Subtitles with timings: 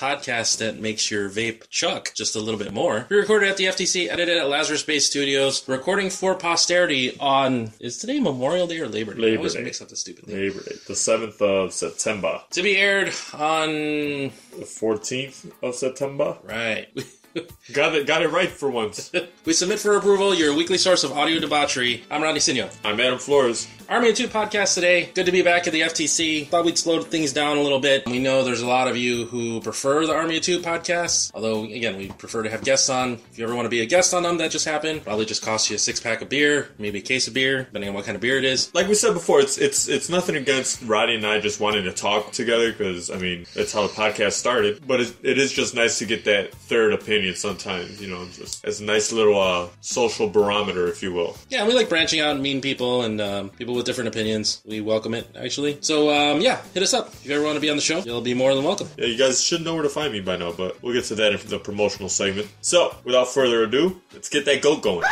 [0.00, 3.06] podcast that makes your vape chuck just a little bit more.
[3.10, 7.98] We recorded at the FTC, edited at Lazarus Bay Studios, recording for posterity on is
[7.98, 9.18] today Memorial Day or Labor Day?
[9.20, 9.62] I Labor always Day.
[9.64, 10.36] mix up the stupid thing.
[10.36, 12.40] Labor Day, the 7th of September.
[12.50, 16.38] To be aired on The 14th of September.
[16.44, 16.88] right.
[17.72, 19.12] Got it, got it right for once.
[19.44, 22.02] we submit for approval your weekly source of audio debauchery.
[22.10, 22.74] I'm Rodney Sinio.
[22.84, 23.68] I'm Adam Flores.
[23.88, 25.10] Army of Two podcast today.
[25.14, 26.48] Good to be back at the FTC.
[26.48, 28.06] Thought we'd slow things down a little bit.
[28.06, 31.30] We know there's a lot of you who prefer the Army of Two podcasts.
[31.34, 33.14] Although, again, we prefer to have guests on.
[33.30, 35.04] If you ever want to be a guest on them, that just happened.
[35.04, 37.88] Probably just costs you a six pack of beer, maybe a case of beer, depending
[37.88, 38.72] on what kind of beer it is.
[38.74, 41.92] Like we said before, it's it's it's nothing against Roddy and I just wanting to
[41.92, 44.86] talk together because I mean that's how the podcast started.
[44.86, 48.00] But it, it is just nice to get that third opinion sometimes.
[48.00, 51.36] You know, just as a nice little uh, social barometer, if you will.
[51.48, 54.62] Yeah, we like branching out and meeting people and um, people with different opinions.
[54.64, 55.78] We welcome it, actually.
[55.80, 57.08] So, um, yeah, hit us up.
[57.08, 58.88] If you ever want to be on the show, you'll be more than welcome.
[58.96, 61.14] Yeah, you guys should know where to find me by now, but we'll get to
[61.16, 62.48] that in the promotional segment.
[62.60, 65.04] So, without further ado, let's get that goat going.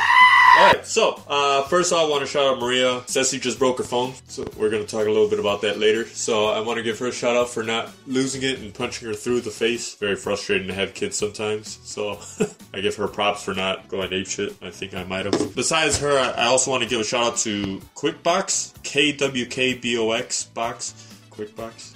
[0.59, 3.05] Alright, so, uh, first off, I want to shout out Maria.
[3.07, 5.79] Ceci just broke her phone, so we're going to talk a little bit about that
[5.79, 6.05] later.
[6.05, 9.07] So, I want to give her a shout out for not losing it and punching
[9.07, 9.95] her through the face.
[9.95, 12.19] Very frustrating to have kids sometimes, so
[12.75, 14.57] I give her props for not going ape shit.
[14.61, 15.55] I think I might have.
[15.55, 19.47] Besides her, I I also want to give a shout out to QuickBox, K W
[19.47, 21.95] K B O X box, QuickBox.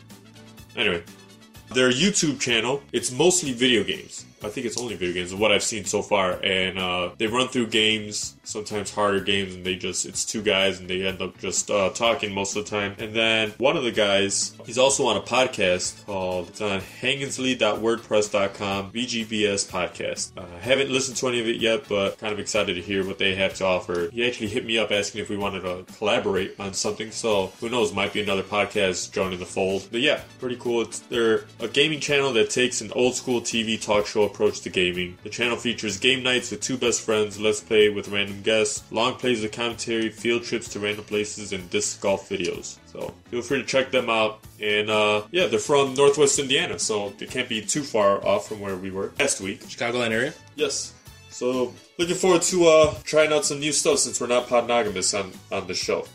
[0.77, 1.03] Anyway,
[1.75, 4.25] their YouTube channel, it's mostly video games.
[4.45, 6.39] I think it's only video games of what I've seen so far.
[6.43, 10.79] And uh, they run through games, sometimes harder games, and they just, it's two guys
[10.79, 12.95] and they end up just uh, talking most of the time.
[12.99, 18.93] And then one of the guys, he's also on a podcast called, it's on hangingsley.wordpress.com,
[18.93, 20.33] BGBS podcast.
[20.37, 23.19] Uh, haven't listened to any of it yet, but kind of excited to hear what
[23.19, 24.11] they have to offer.
[24.13, 27.69] He actually hit me up asking if we wanted to collaborate on something, so who
[27.69, 29.89] knows, might be another podcast joining the fold.
[29.91, 30.83] But yeah, pretty cool.
[30.83, 34.71] It's, they're a gaming channel that takes an old school TV talk show approach to
[34.71, 35.19] gaming.
[35.23, 39.15] The channel features game nights with two best friends, let's play with random guests, long
[39.15, 42.79] plays of commentary, field trips to random places, and disc golf videos.
[42.87, 44.41] So feel free to check them out.
[44.61, 48.61] And uh, yeah, they're from Northwest Indiana, so they can't be too far off from
[48.61, 49.61] where we were last week.
[49.65, 50.35] Chicagoland area.
[50.57, 50.93] Yes.
[51.31, 55.33] So looking forward to uh, trying out some new stuff since we're not podnogamous on
[55.51, 56.07] on the show.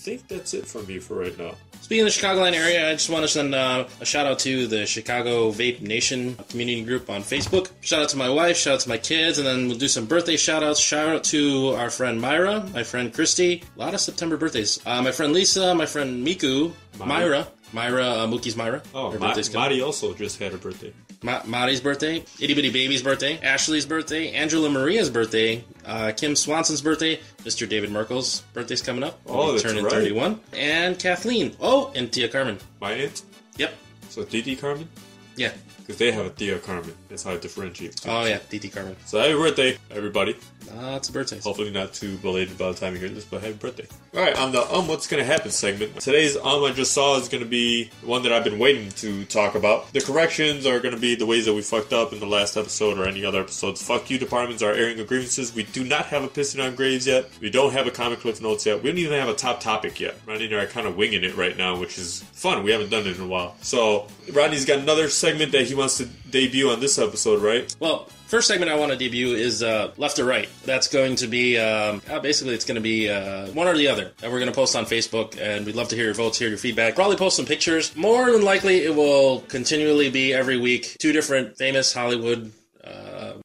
[0.00, 1.56] I think that's it from me for right now.
[1.82, 4.66] Speaking of the Chicagoland area, I just want to send uh, a shout out to
[4.66, 7.68] the Chicago Vape Nation community group on Facebook.
[7.82, 10.06] Shout out to my wife, shout out to my kids, and then we'll do some
[10.06, 10.80] birthday shout outs.
[10.80, 13.62] Shout out to our friend Myra, my friend Christy.
[13.76, 14.80] A lot of September birthdays.
[14.86, 17.46] Uh, my friend Lisa, my friend Miku, Myra.
[17.74, 18.82] Myra, uh, Mookie's Myra.
[18.94, 19.34] Oh, Her Ma-.
[19.52, 20.94] Madi also just had a birthday.
[21.22, 26.80] Ma- Mari's birthday, Itty Bitty Baby's birthday, Ashley's birthday, Angela Maria's birthday, uh, Kim Swanson's
[26.80, 27.68] birthday, Mr.
[27.68, 29.20] David Merkel's birthday's coming up.
[29.26, 29.92] Oh, that's turning right.
[29.92, 30.40] 31.
[30.54, 31.54] And Kathleen.
[31.60, 32.58] Oh, and Tia Carmen.
[32.80, 33.22] My aunt.
[33.58, 33.74] Yep.
[34.08, 34.88] So Didi Carmen,
[35.36, 35.52] Yeah.
[35.80, 36.94] Because they have a Thea Carmen.
[37.08, 38.06] That's how I differentiate.
[38.06, 38.38] Oh, yeah.
[38.38, 38.96] Tia Carmen.
[39.06, 40.36] So happy birthday, everybody.
[40.74, 41.44] Lots of birthdays.
[41.44, 43.86] Hopefully not too belated by the time you hear this, but happy birthday.
[44.14, 47.44] Alright, on the Um What's Gonna Happen segment, today's Um I just saw is gonna
[47.44, 49.92] be one that I've been waiting to talk about.
[49.92, 52.98] The corrections are gonna be the ways that we fucked up in the last episode
[52.98, 53.82] or any other episodes.
[53.82, 55.54] Fuck you departments are airing of grievances.
[55.54, 57.28] We do not have a piston on graves yet.
[57.40, 58.82] We don't have a comic cliff notes yet.
[58.82, 60.16] We don't even have a top topic yet.
[60.26, 62.62] Rodney and I are kind of winging it right now, which is fun.
[62.62, 63.56] We haven't done it in a while.
[63.62, 67.74] So Rodney's got another segment that he wants to debut on this episode, right?
[67.80, 70.48] Well, first segment I want to debut is uh, left or right.
[70.64, 74.12] That's going to be um, basically it's going to be uh, one or the other
[74.18, 76.48] that we're going to post on Facebook, and we'd love to hear your votes, hear
[76.48, 76.94] your feedback.
[76.94, 77.94] Probably post some pictures.
[77.96, 82.52] More than likely, it will continually be every week two different famous Hollywood.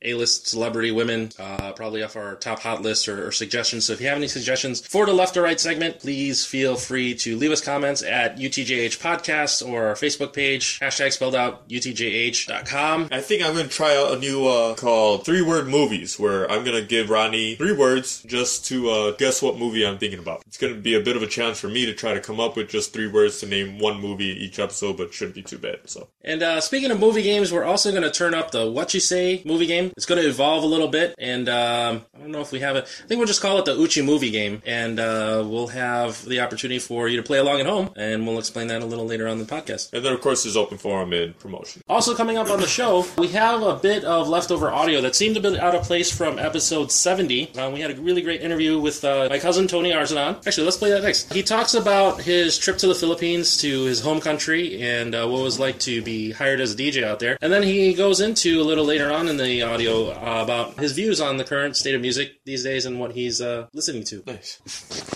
[0.05, 3.85] A-list celebrity women, uh, probably off our top hot list or, or suggestions.
[3.85, 7.15] So if you have any suggestions for the left or right segment, please feel free
[7.15, 13.09] to leave us comments at UTJH Podcast or our Facebook page, hashtag spelled out UTJH.com.
[13.11, 16.49] I think I'm going to try out a new uh, called Three Word Movies, where
[16.49, 20.19] I'm going to give Rodney three words just to uh, guess what movie I'm thinking
[20.19, 20.43] about.
[20.47, 22.39] It's going to be a bit of a challenge for me to try to come
[22.39, 25.57] up with just three words to name one movie each episode, but shouldn't be too
[25.57, 25.79] bad.
[25.85, 28.93] So And uh, speaking of movie games, we're also going to turn up the What
[28.93, 29.91] You Say movie game.
[29.97, 32.75] It's going to evolve a little bit, and um, I don't know if we have
[32.75, 32.83] it.
[32.83, 36.41] I think we'll just call it the Uchi movie game, and uh, we'll have the
[36.41, 39.25] opportunity for you to play along at home, and we'll explain that a little later
[39.25, 39.93] on in the podcast.
[39.93, 41.81] and then of course there's open forum and promotion.
[41.87, 45.37] Also coming up on the show, we have a bit of leftover audio that seemed
[45.37, 47.55] a bit out of place from episode 70.
[47.57, 50.45] Uh, we had a really great interview with uh, my cousin Tony Arzadon.
[50.45, 51.31] Actually, let's play that next.
[51.33, 55.39] He talks about his trip to the Philippines, to his home country, and uh, what
[55.39, 57.37] it was like to be hired as a DJ out there.
[57.41, 60.93] And then he goes into a little later on in the audio uh, about his
[60.93, 64.23] views on the current state of music these days and what he's uh, listening to.
[64.25, 64.59] Nice.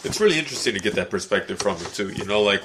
[0.04, 2.10] It's really interesting to get that perspective from him too.
[2.10, 2.64] You know, like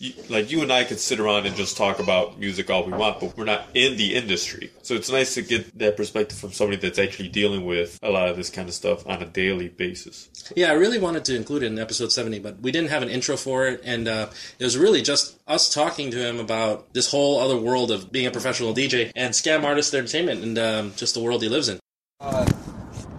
[0.00, 2.92] you, like you and I could sit around and just talk about music all we
[2.92, 4.70] want, but we're not in the industry.
[4.82, 8.30] So it's nice to get that perspective from somebody that's actually dealing with a lot
[8.30, 10.30] of this kind of stuff on a daily basis.
[10.56, 13.10] Yeah, I really wanted to include it in episode 70, but we didn't have an
[13.10, 17.10] intro for it, and uh, it was really just us talking to him about this
[17.10, 21.12] whole other world of being a professional DJ and scam artist entertainment and um, just
[21.12, 21.78] the world he lives in.
[22.20, 22.50] Uh,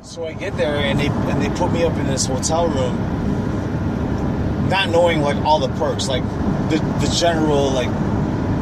[0.01, 2.97] so I get there and they and they put me up in this hotel room,
[4.67, 6.23] not knowing like all the perks, like
[6.71, 7.89] the the general like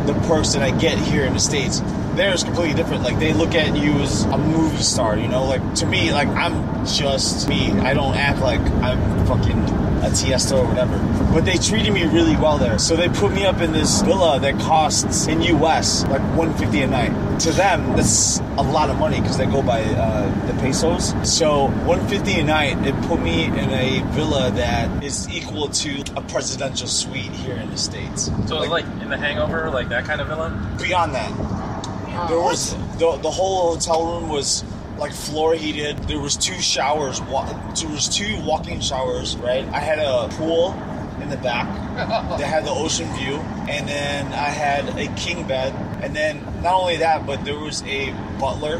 [0.08, 1.82] the perks that I get here in the states.
[2.16, 3.04] There is completely different.
[3.04, 5.46] Like they look at you as a movie star, you know.
[5.46, 7.72] Like to me, like I'm just me.
[7.72, 10.98] I don't act like I'm fucking a Tiesto or whatever.
[11.34, 12.80] But they treated me really well there.
[12.80, 16.88] So they put me up in this villa that costs in US like 150 a
[16.88, 17.40] night.
[17.42, 21.14] To them, that's a lot of money because they go by uh, the pesos.
[21.24, 26.22] So 150 a night, it put me in a villa that is equal to a
[26.22, 28.26] presidential suite here in the states.
[28.48, 30.50] So it was like in the Hangover, like that kind of villa.
[30.82, 34.64] Beyond that, there was the, the whole hotel room was
[35.00, 35.98] like floor heated.
[36.04, 37.20] There was two showers.
[37.20, 39.38] There was two walk-in showers.
[39.38, 39.66] Right.
[39.70, 40.74] I had a pool
[41.22, 41.68] in the back
[42.38, 43.36] that had the ocean view,
[43.68, 45.74] and then I had a king bed,
[46.04, 48.78] and then not only that, but there was a butler.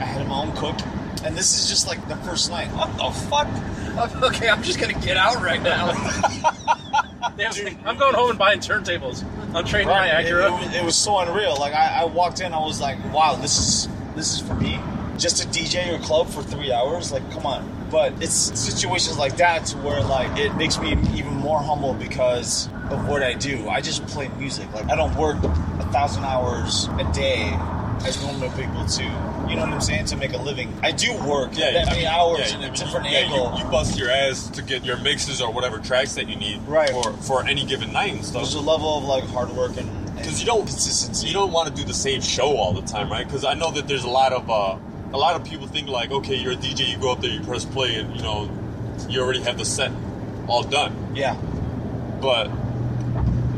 [0.00, 0.76] I had my own cook,
[1.24, 2.68] and this is just like the first night.
[2.72, 3.48] What the fuck?
[4.22, 5.90] Okay, I'm just gonna get out right now.
[7.84, 9.22] I'm going home and buying turntables.
[9.54, 10.24] I'm trading my Right.
[10.24, 11.56] It, it was, it was so unreal.
[11.60, 14.80] Like I, I walked in, I was like, "Wow, this is this is for me."
[15.18, 17.88] Just to DJ your club for three hours, like, come on.
[17.90, 22.68] But it's situations like that to where like it makes me even more humble because
[22.90, 23.68] of what I do.
[23.68, 24.72] I just play music.
[24.72, 27.50] Like I don't work a thousand hours a day
[28.06, 29.02] as normal people to.
[29.02, 30.06] You know what I'm saying?
[30.06, 33.34] To make a living, I do work that many hours in a different yeah, you-
[33.34, 33.58] angle.
[33.58, 36.88] You, bust your ass to get your mixes or whatever tracks that you need Right.
[36.88, 38.42] for, for any given night and stuff.
[38.42, 41.26] There's a level of like hard work and because you don't consistency.
[41.26, 43.26] you don't want to do the same show all the time, right?
[43.26, 44.76] Because I know that there's a lot of uh,
[45.12, 47.40] a lot of people think like, okay, you're a DJ, you go up there, you
[47.40, 48.48] press play, and you know,
[49.08, 49.92] you already have the set
[50.48, 51.12] all done.
[51.14, 51.34] yeah.
[52.20, 52.48] But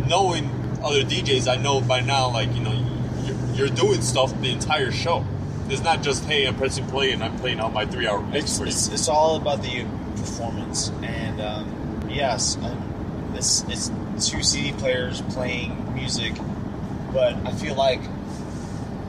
[0.09, 0.51] knowing
[0.83, 2.73] other DJs, I know by now, like you know,
[3.25, 3.37] you're,
[3.67, 5.25] you're doing stuff the entire show.
[5.69, 8.59] It's not just hey, I'm pressing play and I'm playing out my three-hour mix It's,
[8.59, 8.69] for you.
[8.71, 9.85] it's, it's all about the
[10.17, 13.91] performance, and um, yes, um, it's it's
[14.29, 16.35] two CD players playing music,
[17.13, 18.01] but I feel like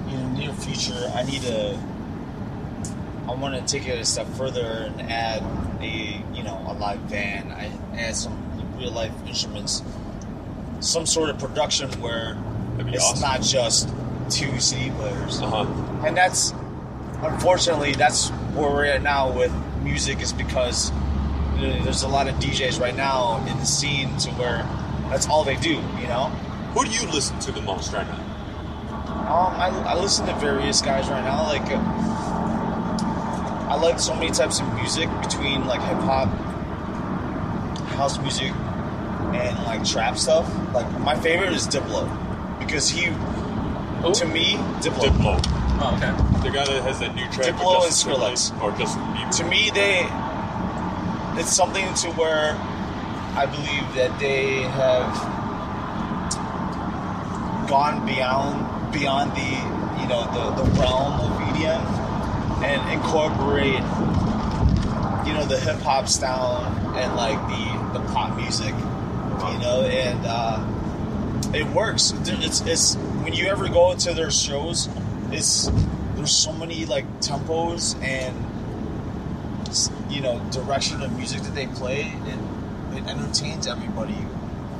[0.09, 1.77] in the near future I need to.
[3.27, 5.41] I want to take it a step further and add
[5.81, 7.51] a you know a live band.
[7.51, 8.33] I add some
[8.77, 9.81] real life instruments,
[10.79, 12.37] some sort of production where
[12.79, 13.21] it's awesome.
[13.21, 13.89] not just
[14.29, 16.05] two CD players Uh huh.
[16.05, 16.51] and that's
[17.21, 19.51] unfortunately that's where we're at now with
[19.83, 20.91] music is because
[21.57, 24.67] you know, there's a lot of DJs right now in the scene to where
[25.09, 26.25] that's all they do, you know.
[26.73, 28.19] Who do you listen to the most right now?
[29.25, 31.43] Um, I, I listen to various guys right now.
[31.47, 32.24] Like, uh,
[33.75, 36.29] I like so many types of music between like hip hop,
[37.97, 38.53] house music,
[39.35, 40.47] and like trap stuff.
[40.73, 42.07] Like, my favorite is Diplo
[42.57, 45.09] because he, to me, Diplo.
[45.09, 45.41] Diplo,
[45.77, 46.11] Oh, okay.
[46.47, 48.61] the guy that has that new track Diplo with and Skrillex.
[48.63, 49.37] or Justin Bieber.
[49.39, 50.07] to me they
[51.37, 52.55] it's something to where
[53.35, 55.11] i believe that they have
[57.67, 58.55] gone beyond
[58.93, 61.83] beyond the you know the, the realm of edm
[62.65, 63.83] and incorporate
[65.25, 66.63] you know the hip-hop style
[66.95, 70.71] and like the the pop music you know and uh
[71.53, 72.13] it works.
[72.25, 74.89] It's it's when you ever go to their shows
[75.31, 75.69] it's
[76.15, 78.35] there's so many like tempos and
[80.11, 84.17] you know direction of music that they play it, it entertains everybody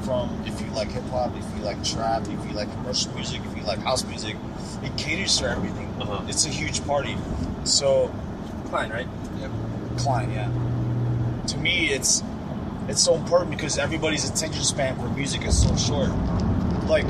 [0.03, 3.41] from if you like hip hop if you like trap if you like commercial music
[3.43, 4.35] if you like house music
[4.83, 5.87] it caters to everything.
[5.99, 6.23] Uh-huh.
[6.27, 7.17] it's a huge party
[7.65, 8.13] so
[8.72, 9.07] Fine, right?
[9.39, 9.51] Yep.
[9.98, 10.50] Klein yeah
[11.48, 12.24] to me it's
[12.88, 16.10] it's so important because everybody's attention span for music is so short
[16.88, 17.05] like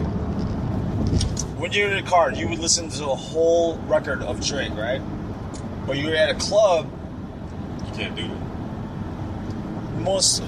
[1.58, 5.02] when you're in a car you would listen to a whole record of Drake right
[5.88, 6.90] but you're at a club
[7.88, 10.02] You can't do that.
[10.02, 10.44] most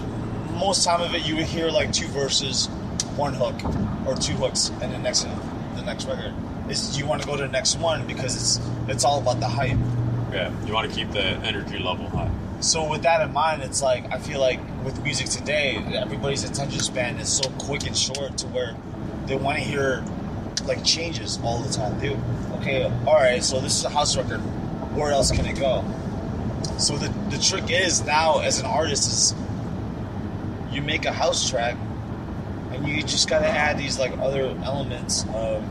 [0.56, 2.68] most time of it you would hear like two verses,
[3.16, 3.54] one hook,
[4.08, 5.28] or two hooks, and the next
[5.76, 6.34] the next record
[6.70, 9.48] is you want to go to the next one because it's it's all about the
[9.48, 9.78] hype.
[10.38, 12.30] Yeah, you want to keep the energy level high.
[12.60, 16.80] So with that in mind, it's like I feel like with music today, everybody's attention
[16.80, 18.76] span is so quick and short to where
[19.26, 20.06] they want to hear
[20.66, 22.00] like changes all the time.
[22.00, 22.16] They,
[22.58, 24.38] okay, all right, so this is a house record.
[24.96, 25.84] Where else can it go?
[26.78, 29.34] So the the trick is now as an artist is
[30.72, 31.76] you make a house track
[32.74, 35.64] and you just gotta add these like other elements of,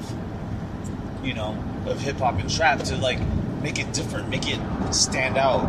[1.23, 1.57] you know,
[1.87, 3.21] of hip hop and trap to like
[3.67, 4.61] make it different, make it
[4.95, 5.65] stand out.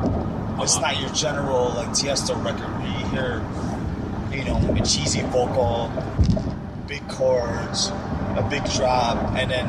[0.61, 0.81] It's Uh-huh.
[0.93, 3.41] not your general like Tiesto record where you hear,
[4.31, 5.89] you know, a cheesy vocal,
[6.85, 7.91] big chords,
[8.35, 9.65] a big drop, and then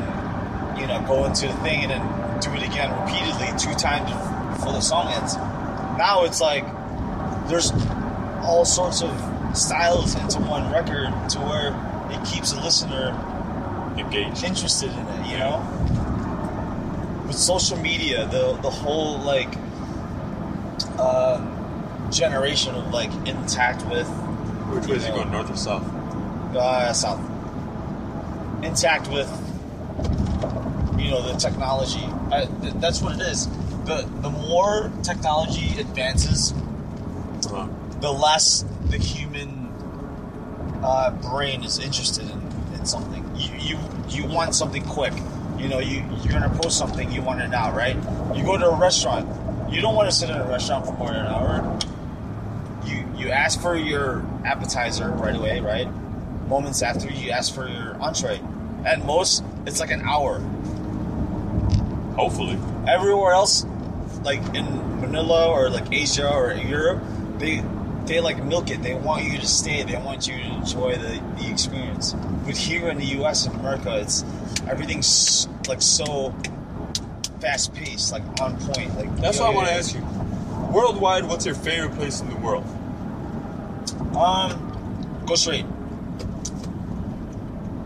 [0.79, 2.03] you know go into the thing and then
[2.39, 4.11] do it again repeatedly two times
[4.55, 5.35] before the song ends.
[5.97, 6.65] Now it's like
[7.49, 7.71] there's
[8.43, 9.11] all sorts of
[9.57, 11.69] styles into one record to where
[12.11, 13.09] it keeps the listener
[13.97, 14.43] Engaged.
[14.43, 15.57] interested in it, you know?
[17.29, 19.55] With social media, the the whole like
[20.99, 24.07] um, generation of like intact with
[24.73, 25.83] Which way is he going, north or south?
[26.55, 27.21] uh, south
[28.63, 29.29] intact with
[30.97, 32.03] you know the technology.
[32.31, 33.47] I, th- that's what it is.
[33.85, 37.67] The the more technology advances, Uh-huh.
[38.01, 39.71] the less the human
[40.83, 42.41] uh, brain is interested in,
[42.73, 43.23] in something.
[43.37, 45.13] You, you you want something quick.
[45.59, 47.95] You know, you you're gonna post something, you want it now, right?
[48.35, 49.27] You go to a restaurant,
[49.71, 51.79] you don't want to sit in a restaurant for more than an hour.
[52.85, 55.87] You you ask for your appetizer right away, right?
[56.47, 58.41] Moments after you ask for your entree.
[58.85, 60.39] At most, it's like an hour.
[62.15, 62.57] Hopefully.
[62.87, 63.65] Everywhere else,
[64.23, 67.03] like in Manila or like Asia or Europe,
[67.37, 67.63] they
[68.05, 68.81] they like milk it.
[68.81, 69.83] They want you to stay.
[69.83, 72.13] They want you to enjoy the, the experience.
[72.45, 73.45] But here in the U.S.
[73.45, 74.23] and America, it's
[74.69, 76.33] everything's like so
[77.41, 78.95] fast paced, like on point.
[78.95, 80.01] Like That's what I want to ask you.
[80.71, 82.65] Worldwide, what's your favorite place in the world?
[84.15, 85.65] Um, go straight.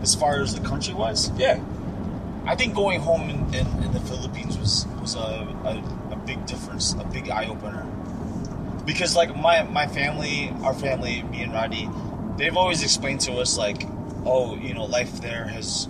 [0.02, 1.64] As far as the country wise, Yeah.
[2.46, 6.46] I think going home in, in, in the Philippines was was a, a, a big
[6.46, 7.86] difference, a big eye opener.
[8.86, 11.88] Because like my my family, our family, me and Roddy,
[12.38, 13.84] they've always explained to us like,
[14.26, 15.88] oh, you know, life there has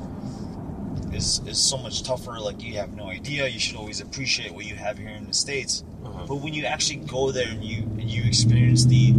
[1.13, 2.39] is is so much tougher.
[2.39, 3.47] Like you have no idea.
[3.47, 5.83] You should always appreciate what you have here in the states.
[6.05, 6.25] Uh-huh.
[6.27, 9.13] But when you actually go there and you and you experience the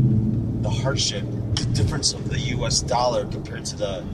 [0.62, 1.24] the hardship,
[1.54, 2.80] the difference of the U.S.
[2.80, 4.04] dollar compared to the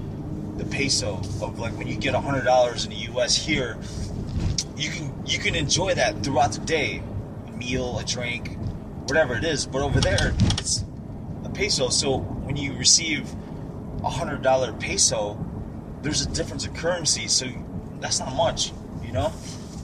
[0.56, 3.36] the peso of like when you get hundred dollars in the U.S.
[3.36, 3.78] here,
[4.76, 7.02] you can you can enjoy that throughout the day,
[7.48, 8.56] a meal, a drink,
[9.06, 9.66] whatever it is.
[9.66, 10.84] But over there, it's
[11.44, 11.88] a peso.
[11.88, 13.28] So when you receive
[14.02, 15.38] a hundred dollar peso,
[16.02, 17.28] there's a difference of currency.
[17.28, 17.46] So
[18.00, 18.72] that's not much,
[19.04, 19.32] you know.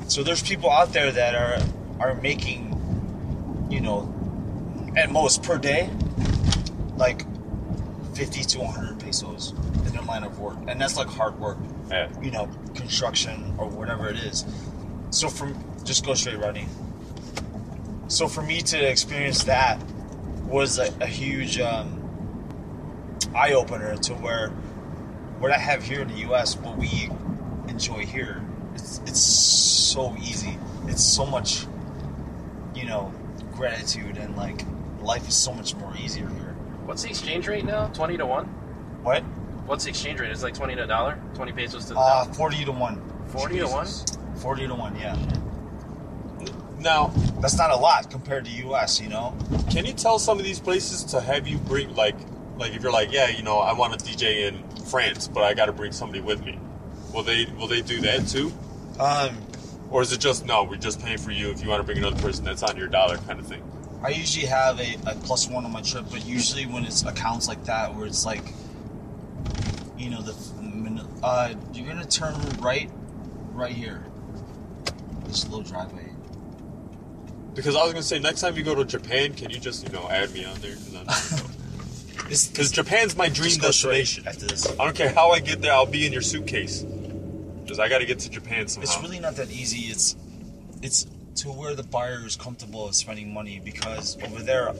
[0.08, 1.58] So there's people out there that are
[2.00, 4.12] are making, you know,
[4.96, 5.90] at most per day,
[6.96, 7.24] like
[8.14, 9.52] fifty to one hundred pesos
[9.86, 11.58] in their line of work, and that's like hard work
[11.90, 12.08] Yeah.
[12.20, 14.44] you know, construction or whatever it is.
[15.10, 15.54] So from
[15.84, 16.68] just go straight running.
[18.08, 19.80] So for me to experience that
[20.44, 21.88] was a, a huge um,
[23.34, 24.50] eye opener to where
[25.40, 26.56] what I have here in the U.S.
[26.56, 27.10] what we
[27.76, 28.40] enjoy here.
[28.74, 30.58] It's it's so easy.
[30.86, 31.66] It's so much,
[32.74, 33.12] you know,
[33.52, 34.62] gratitude and like
[35.02, 36.54] life is so much more easier here.
[36.86, 37.88] What's the exchange rate now?
[37.88, 38.46] Twenty to one.
[39.02, 39.22] What?
[39.66, 40.30] What's the exchange rate?
[40.30, 41.18] It's like twenty to a dollar.
[41.34, 42.34] Twenty pesos to the Uh, dollar.
[42.34, 43.02] forty to one.
[43.28, 43.86] 40 to one?
[44.36, 44.96] Forty to one.
[44.96, 45.16] Yeah.
[46.78, 47.08] Now,
[47.40, 49.00] That's not a lot compared to U.S.
[49.00, 49.34] You know.
[49.70, 52.14] can you tell some of these places to have you bring like,
[52.56, 55.52] like if you're like, yeah, you know, I want to DJ in France, but I
[55.54, 56.58] got to bring somebody with me.
[57.16, 58.52] Will they will they do that too,
[59.00, 59.38] Um,
[59.90, 60.64] or is it just no?
[60.64, 61.50] We're just paying for you.
[61.50, 63.62] If you want to bring another person, that's on your dollar kind of thing.
[64.02, 67.48] I usually have a, a plus one on my trip, but usually when it's accounts
[67.48, 68.42] like that, where it's like,
[69.96, 70.34] you know, the
[71.22, 72.90] uh, you're gonna turn right,
[73.54, 74.04] right here.
[75.24, 76.10] This little driveway.
[77.54, 79.92] Because I was gonna say next time you go to Japan, can you just you
[79.94, 80.76] know add me on there?
[82.28, 84.26] This Because Japan's my dream just go straight destination.
[84.26, 84.66] after this.
[84.80, 85.72] I don't care how I get there.
[85.72, 86.84] I'll be in your suitcase.
[87.66, 88.84] Because I got to get to Japan somehow.
[88.84, 89.90] It's really not that easy.
[89.90, 90.14] It's
[90.82, 91.04] it's
[91.36, 94.72] to where the buyer is comfortable spending money because over there,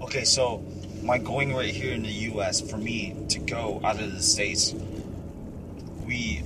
[0.00, 0.64] okay, so
[1.02, 2.62] my going rate here in the U.S.
[2.62, 4.74] for me to go out of the states,
[6.06, 6.42] we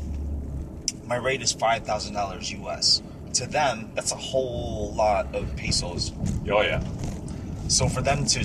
[1.07, 3.01] my rate is five thousand dollars U.S.
[3.35, 6.11] To them, that's a whole lot of pesos.
[6.51, 6.83] Oh yeah.
[7.69, 8.45] So for them to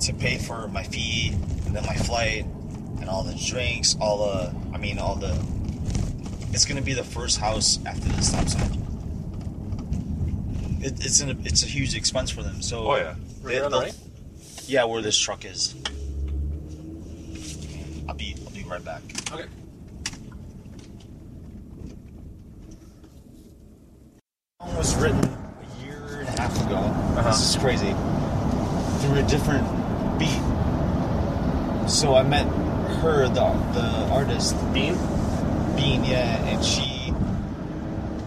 [0.00, 1.30] to pay for my fee
[1.64, 2.44] and then my flight
[3.00, 5.34] and all the drinks, all the I mean all the
[6.52, 8.70] it's gonna be the first house after the stop sign.
[10.82, 12.62] It, it's an it's a huge expense for them.
[12.62, 13.14] So Oh yeah.
[13.42, 13.94] they- Right on they'll- right?
[14.66, 15.74] yeah, where this truck is.
[18.08, 19.02] I'll be I'll be right back.
[19.32, 19.44] Okay.
[24.60, 26.76] song was written a year and a half ago.
[26.76, 27.30] Uh-huh.
[27.30, 27.92] This is crazy.
[29.00, 29.66] Through a different
[30.18, 30.40] beat.
[31.88, 32.46] So I met
[33.00, 34.94] her, the the artist Bean?
[35.78, 37.14] Yeah, and she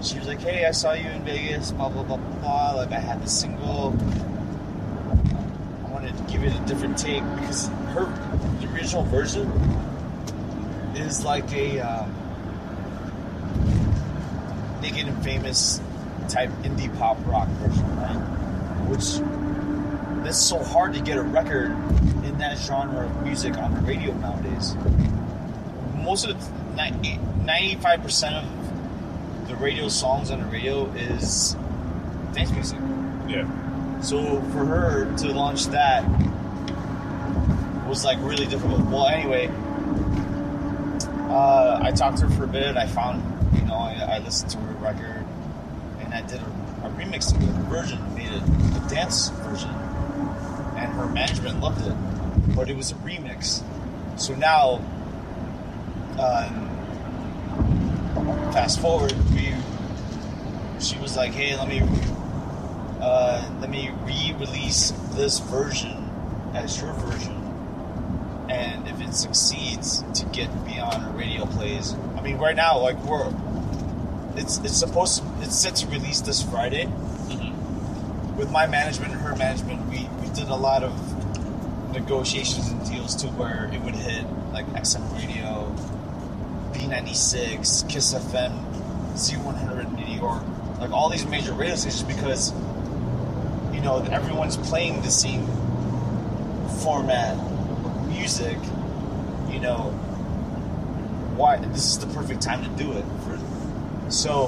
[0.02, 2.72] she was like, "Hey, I saw you in Vegas, blah blah blah blah." blah.
[2.76, 3.94] Like I had the single.
[5.86, 8.06] I wanted to give it a different take because her
[8.62, 9.52] the original version
[10.96, 12.14] is like a um,
[14.82, 15.82] naked and famous
[16.30, 18.16] type indie pop rock version, right?
[18.88, 19.20] Which
[20.24, 21.72] that's so hard to get a record
[22.24, 24.76] in that genre of music on the radio nowadays.
[25.96, 26.64] Most of the
[27.46, 31.56] ninety-five percent of the radio songs on the radio is
[32.34, 32.80] dance music.
[33.28, 33.48] Yeah.
[34.02, 36.04] So for her to launch that
[37.88, 38.82] was like really difficult.
[38.86, 39.50] Well, anyway,
[41.30, 42.76] uh, I talked to her for a bit.
[42.76, 43.22] I found,
[43.56, 45.26] you know, I, I listened to her record,
[46.00, 49.70] and I did a, a remix of it, a version, made it a dance version,
[49.70, 51.96] and her management loved it,
[52.56, 53.62] but it was a remix.
[54.18, 54.82] So now,
[56.20, 56.70] um,
[58.54, 59.54] fast forward, we,
[60.80, 61.82] she was like, "Hey, let me,
[63.02, 66.10] uh, let me re-release this version
[66.54, 67.44] as your version."
[68.50, 71.96] and if it succeeds to get beyond our radio plays.
[72.16, 73.34] I mean right now like we're
[74.36, 76.86] it's it's supposed to it's set to release this friday.
[78.38, 80.94] With my management and her management we we did a lot of
[81.94, 85.73] negotiations and deals to where it would hit like xm radio
[86.90, 88.52] b96 kiss fm
[89.14, 90.44] z100 in new york
[90.80, 92.52] like all these major radio stations because
[93.74, 95.46] you know everyone's playing the same
[96.84, 98.58] format of music,
[99.50, 99.92] you know,
[101.38, 103.06] why this is the perfect time to do it.
[103.24, 104.46] For, so,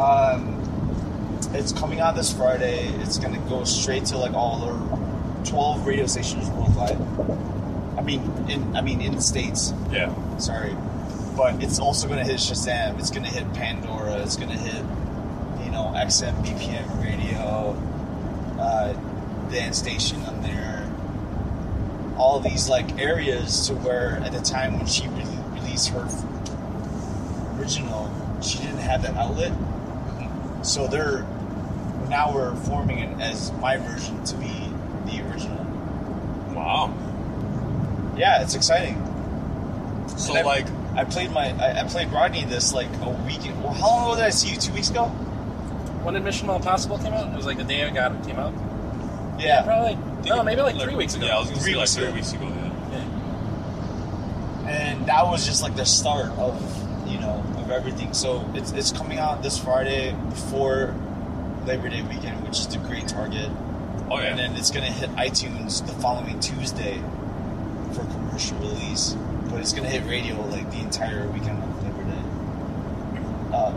[0.00, 0.60] um,
[1.52, 2.88] it's coming out this Friday.
[3.00, 6.98] It's gonna go straight to like all the twelve radio stations worldwide.
[7.96, 9.72] I mean, in I mean in the states.
[9.90, 10.12] Yeah.
[10.38, 10.76] Sorry,
[11.36, 12.98] but it's also gonna hit Shazam.
[12.98, 14.16] It's gonna hit Pandora.
[14.18, 14.82] It's gonna hit,
[15.64, 17.76] you know, XM, BPM radio,
[18.58, 18.92] uh,
[19.50, 20.90] dance station on there.
[22.16, 26.08] All these like areas to where at the time when she re- released her
[27.58, 28.10] original,
[28.42, 29.52] she didn't have that outlet.
[30.62, 31.26] So they're
[32.08, 34.70] now we're forming it as my version to be
[35.06, 35.64] the original.
[36.54, 36.94] Wow.
[38.16, 38.96] Yeah, it's exciting.
[40.16, 43.40] So I- like, I played my I, I played Rodney this like a week.
[43.62, 44.56] Well, how long ago did I see you?
[44.56, 45.06] Two weeks ago?
[46.04, 47.32] When did Mission Impossible came out?
[47.32, 48.52] It was like the day I got it came out.
[49.40, 49.62] Yeah.
[49.64, 49.96] Probably.
[50.28, 51.26] No, maybe like three weeks ago.
[51.26, 52.52] Yeah, I was gonna Three say like weeks three ago.
[52.52, 52.70] weeks ago.
[52.92, 54.68] Yeah.
[54.68, 58.12] and that was just like the start of you know of everything.
[58.14, 60.94] So it's it's coming out this Friday before
[61.66, 63.50] Labor Day weekend, which is the great target,
[64.10, 64.26] Oh yeah.
[64.26, 67.02] and then it's gonna hit iTunes the following Tuesday
[67.94, 69.16] for commercial release.
[69.50, 73.72] But it's gonna hit radio like the entire weekend of Labor Day, uh,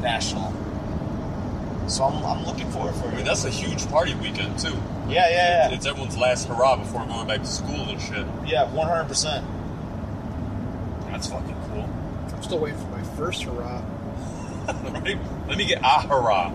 [0.00, 0.52] national.
[1.88, 3.24] So I'm, I'm looking forward for I mean, it.
[3.24, 4.74] that's a huge party weekend too.
[5.08, 8.24] Yeah, yeah, yeah, It's everyone's last hurrah before going back to school and shit.
[8.46, 9.04] yeah, 100.
[9.08, 9.44] percent
[11.10, 11.88] That's fucking cool.
[12.34, 13.82] I'm still waiting for my first hurrah.
[14.92, 15.18] right?
[15.48, 16.52] Let me get a hurrah.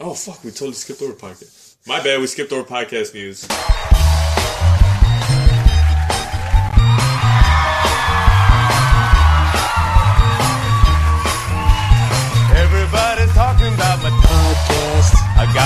[0.00, 1.76] Oh fuck, we totally skipped over podcast.
[1.86, 3.46] My bad, we skipped over podcast news.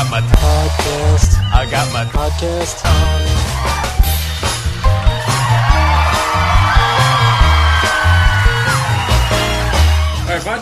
[0.03, 1.39] Got my podcast.
[1.53, 2.85] I got my podcast.
[2.85, 3.42] All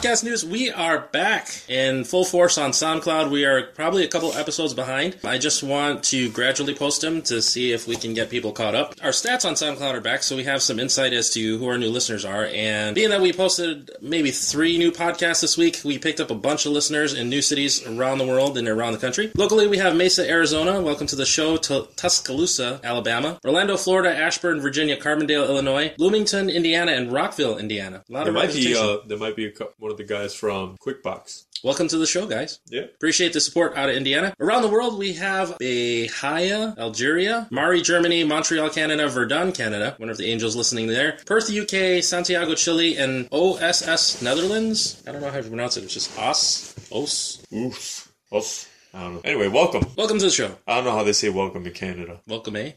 [0.01, 0.43] podcast news.
[0.45, 3.31] We are back in full force on SoundCloud.
[3.31, 5.19] We are probably a couple episodes behind.
[5.25, 8.75] I just want to gradually post them to see if we can get people caught
[8.75, 8.95] up.
[9.03, 11.77] Our stats on SoundCloud are back, so we have some insight as to who our
[11.77, 12.47] new listeners are.
[12.47, 16.35] And being that we posted maybe three new podcasts this week, we picked up a
[16.35, 19.31] bunch of listeners in new cities around the world and around the country.
[19.37, 20.81] Locally, we have Mesa, Arizona.
[20.81, 21.59] Welcome to the show.
[21.59, 23.39] To Tuscaloosa, Alabama.
[23.45, 24.17] Orlando, Florida.
[24.17, 24.97] Ashburn, Virginia.
[24.97, 25.93] Carbondale, Illinois.
[25.99, 28.03] Bloomington, Indiana, and Rockville, Indiana.
[28.09, 30.15] A lot There of might be uh, there might be a, cou- one of the
[30.15, 31.47] guys from QuickBox.
[31.65, 32.61] Welcome to the show, guys.
[32.69, 32.83] Yeah.
[32.83, 34.33] Appreciate the support out of Indiana.
[34.39, 39.97] Around the world, we have Bahia, Algeria, Mari, Germany, Montreal, Canada, Verdun, Canada.
[39.99, 41.19] One of the angels listening there.
[41.27, 45.03] Perth, UK, Santiago, Chile, and OSS, Netherlands.
[45.09, 45.83] I don't know how to pronounce it.
[45.83, 46.73] It's just OS.
[46.93, 47.43] OS.
[47.53, 48.13] Oof.
[48.33, 48.71] Oof.
[48.95, 49.21] I don't know.
[49.25, 49.85] Anyway, welcome.
[49.97, 50.57] Welcome to the show.
[50.69, 52.21] I don't know how they say welcome in Canada.
[52.29, 52.73] Welcome, eh?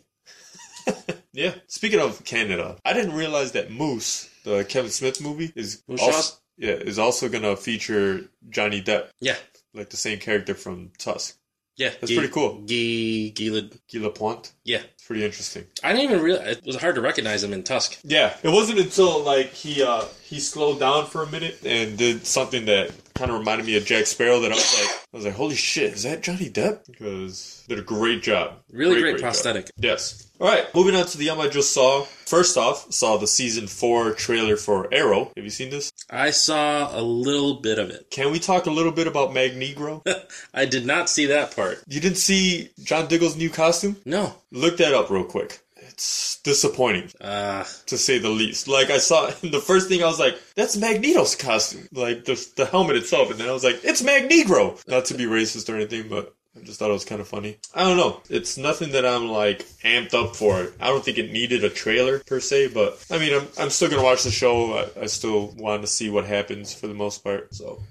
[1.33, 1.55] Yeah.
[1.67, 6.35] Speaking of Canada, I didn't realize that Moose, the Kevin Smith movie, is Moose also?
[6.57, 9.37] Yeah is also gonna feature Johnny Depp, Yeah.
[9.73, 11.37] like the same character from Tusk.
[11.75, 12.59] Yeah, That's pretty cool.
[12.61, 13.79] Guy Gilad.
[13.91, 14.51] Guy Lapointe.
[14.63, 15.65] Yeah, It's pretty interesting.
[15.83, 17.99] I didn't even realize it was hard to recognize him in Tusk.
[18.05, 22.25] Yeah, it wasn't until like he uh he slowed down for a minute and did
[22.25, 25.25] something that kind of reminded me of Jack Sparrow that I was like I was
[25.25, 29.21] like holy shit is that Johnny Depp because did a great job Really great, job.
[29.21, 29.69] prosthetic.
[29.77, 33.27] yes all right moving on to the um I just saw first off saw the
[33.27, 37.91] season four trailer for Arrow have you seen this I saw a little bit of
[37.91, 38.07] it.
[38.09, 40.01] can we talk a little bit about Magnegro
[40.53, 41.83] I did not see that part.
[41.87, 44.33] you didn't see John Diggle's new costume No.
[44.53, 45.59] Look that up real quick
[45.93, 48.67] it's disappointing Uh, to say the least.
[48.67, 51.87] Like I saw the first thing I was like, that's Magneto's costume.
[51.93, 54.85] Like the the helmet itself, and then I was like, it's Magnegro.
[54.87, 57.57] Not to be racist or anything, but I just thought it was kind of funny.
[57.73, 58.21] I don't know.
[58.29, 60.71] It's nothing that I'm like amped up for.
[60.79, 63.89] I don't think it needed a trailer per se, but I mean, I'm I'm still
[63.89, 64.73] gonna watch the show.
[64.73, 67.53] I, I still want to see what happens for the most part.
[67.53, 67.81] So.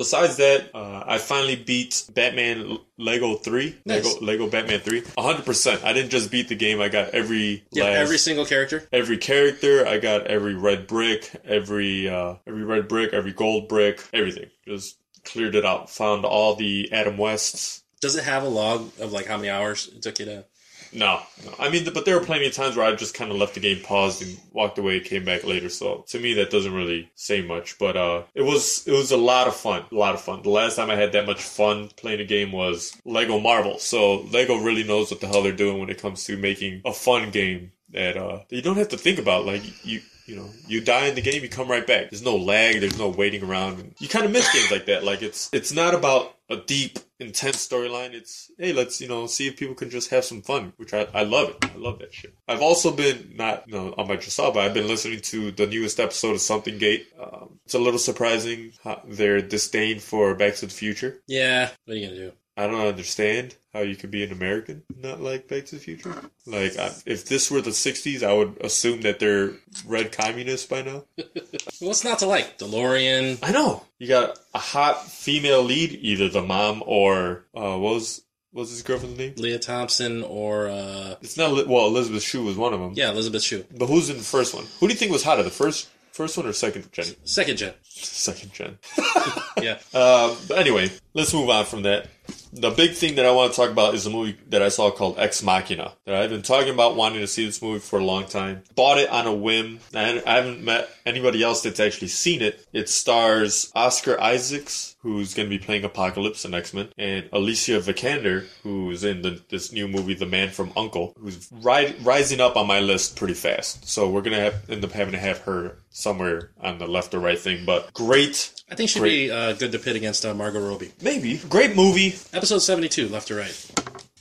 [0.00, 3.76] Besides that, uh, I finally beat Batman Lego 3.
[3.84, 4.02] Nice.
[4.02, 5.02] Lego, Lego Batman 3.
[5.02, 5.84] 100%.
[5.84, 8.88] I didn't just beat the game, I got every yeah, last every single character.
[8.94, 9.86] every character.
[9.86, 14.48] I got every red brick, every uh, every red brick, every gold brick, everything.
[14.66, 15.90] Just cleared it out.
[15.90, 17.82] Found all the Adam Wests.
[18.00, 20.44] Does it have a log of like how many hours it took you to?
[20.92, 21.54] No, no.
[21.58, 23.60] I mean, but there were plenty of times where I just kind of left the
[23.60, 25.68] game paused and walked away, came back later.
[25.68, 27.78] So to me, that doesn't really say much.
[27.78, 29.84] But uh, it was it was a lot of fun.
[29.90, 30.42] A lot of fun.
[30.42, 33.78] The last time I had that much fun playing a game was Lego Marvel.
[33.78, 36.92] So Lego really knows what the hell they're doing when it comes to making a
[36.92, 39.46] fun game that uh you don't have to think about.
[39.46, 40.00] Like you.
[40.26, 42.10] You know, you die in the game, you come right back.
[42.10, 42.78] There's no lag.
[42.78, 43.96] There's no waiting around.
[43.98, 45.02] You kind of miss games like that.
[45.02, 48.12] Like it's it's not about a deep, intense storyline.
[48.12, 51.06] It's hey, let's you know see if people can just have some fun, which I,
[51.14, 51.64] I love it.
[51.64, 52.34] I love that shit.
[52.48, 56.00] I've also been not you know on my but I've been listening to the newest
[56.00, 57.06] episode of Something Gate.
[57.18, 58.72] Um, it's a little surprising
[59.06, 61.22] their disdain for Back to the Future.
[61.26, 61.70] Yeah.
[61.84, 62.32] What are you gonna do?
[62.56, 66.14] I don't understand how you could be an American not like Back to the Future.
[66.46, 69.52] Like, I, if this were the '60s, I would assume that they're
[69.86, 71.04] red communists by now.
[71.80, 72.58] What's not to like?
[72.58, 73.38] DeLorean.
[73.42, 73.84] I know.
[73.98, 78.70] You got a hot female lead, either the mom or uh, what was what was
[78.70, 79.34] his girlfriend's name?
[79.36, 81.86] Lea Thompson or uh, It's not well.
[81.86, 82.94] Elizabeth Shue was one of them.
[82.96, 83.64] yeah, Elizabeth Shue.
[83.78, 84.64] But who's in the first one?
[84.80, 87.06] Who do you think was hotter, the first first one or second gen?
[87.24, 87.74] Second gen.
[87.84, 88.78] Second gen.
[89.60, 89.72] Yeah.
[89.92, 92.06] Um, but anyway, let's move on from that.
[92.52, 94.90] The big thing that I want to talk about is a movie that I saw
[94.90, 95.92] called Ex Machina.
[96.04, 98.64] That I've been talking about wanting to see this movie for a long time.
[98.74, 99.78] Bought it on a whim.
[99.94, 102.66] I haven't met anybody else that's actually seen it.
[102.72, 107.80] It stars Oscar Isaacs, who's going to be playing Apocalypse in X Men, and Alicia
[107.80, 112.56] Vikander, who's in the, this new movie, The Man from Uncle, who's ri- rising up
[112.56, 113.88] on my list pretty fast.
[113.88, 117.20] So we're going to end up having to have her somewhere on the left or
[117.20, 117.64] right thing.
[117.64, 120.92] But great I think she'd be uh, good to pit against uh, Margot Robbie.
[121.02, 121.38] Maybe.
[121.48, 122.14] Great movie.
[122.32, 123.70] Episode 72, left to right.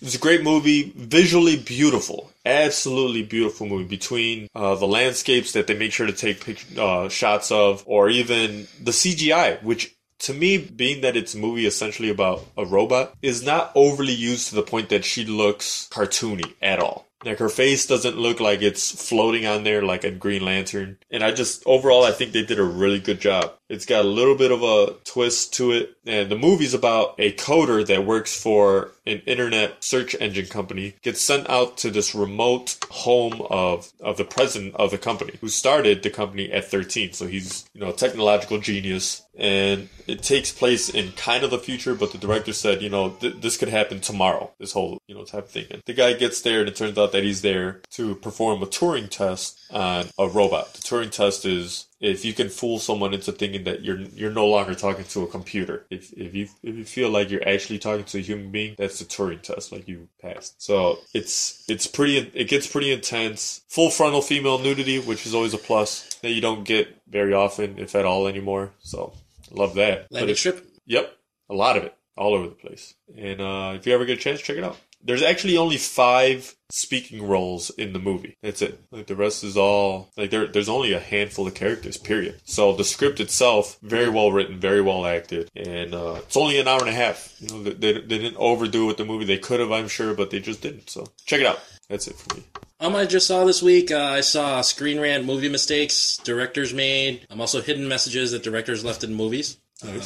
[0.01, 0.91] It's a great movie.
[0.95, 2.31] Visually beautiful.
[2.45, 3.83] Absolutely beautiful movie.
[3.83, 8.09] Between uh, the landscapes that they make sure to take pic- uh, shots of, or
[8.09, 13.13] even the CGI, which to me, being that it's a movie essentially about a robot,
[13.21, 17.08] is not overly used to the point that she looks cartoony at all.
[17.23, 20.97] Like her face doesn't look like it's floating on there like a Green Lantern.
[21.11, 23.53] And I just overall I think they did a really good job.
[23.67, 25.95] It's got a little bit of a twist to it.
[26.05, 31.21] And the movie's about a coder that works for an internet search engine company, gets
[31.21, 36.01] sent out to this remote home of of the president of the company, who started
[36.03, 37.13] the company at 13.
[37.13, 39.23] So he's, you know, a technological genius.
[39.39, 43.11] And it takes place in kind of the future, but the director said, you know,
[43.11, 44.51] th- this could happen tomorrow.
[44.59, 45.67] This whole, you know, type of thing.
[45.71, 48.65] And the guy gets there, and it turns out that he's there to perform a
[48.65, 50.73] Turing test on a robot.
[50.73, 54.47] The Turing test is if you can fool someone into thinking that you're you're no
[54.47, 55.85] longer talking to a computer.
[55.89, 58.99] If if you if you feel like you're actually talking to a human being, that's
[58.99, 59.71] the Turing test.
[59.71, 60.61] Like you passed.
[60.61, 62.17] So it's it's pretty.
[62.33, 63.61] It gets pretty intense.
[63.69, 67.79] Full frontal female nudity, which is always a plus that you don't get very often,
[67.79, 68.71] if at all, anymore.
[68.81, 69.13] So
[69.51, 70.07] love that.
[70.09, 70.65] But Landing it's- strip.
[70.85, 71.15] Yep,
[71.49, 72.95] a lot of it, all over the place.
[73.15, 74.77] And uh, if you ever get a chance, check it out.
[75.01, 78.35] There's actually only five speaking roles in the movie.
[78.43, 78.81] That's it.
[78.91, 80.47] Like the rest is all like there.
[80.47, 81.95] There's only a handful of characters.
[81.97, 82.41] Period.
[82.43, 86.67] So the script itself, very well written, very well acted, and uh, it's only an
[86.67, 87.33] hour and a half.
[87.39, 89.23] You know, they, they, they didn't overdo it with the movie.
[89.23, 90.89] They could have, I'm sure, but they just didn't.
[90.89, 91.59] So check it out.
[91.87, 92.43] That's it for me.
[92.81, 93.91] Um, I just saw this week.
[93.91, 97.25] Uh, I saw Screen Rant movie mistakes directors made.
[97.29, 99.57] I'm also hidden messages that directors left in movies.
[99.83, 99.99] Um,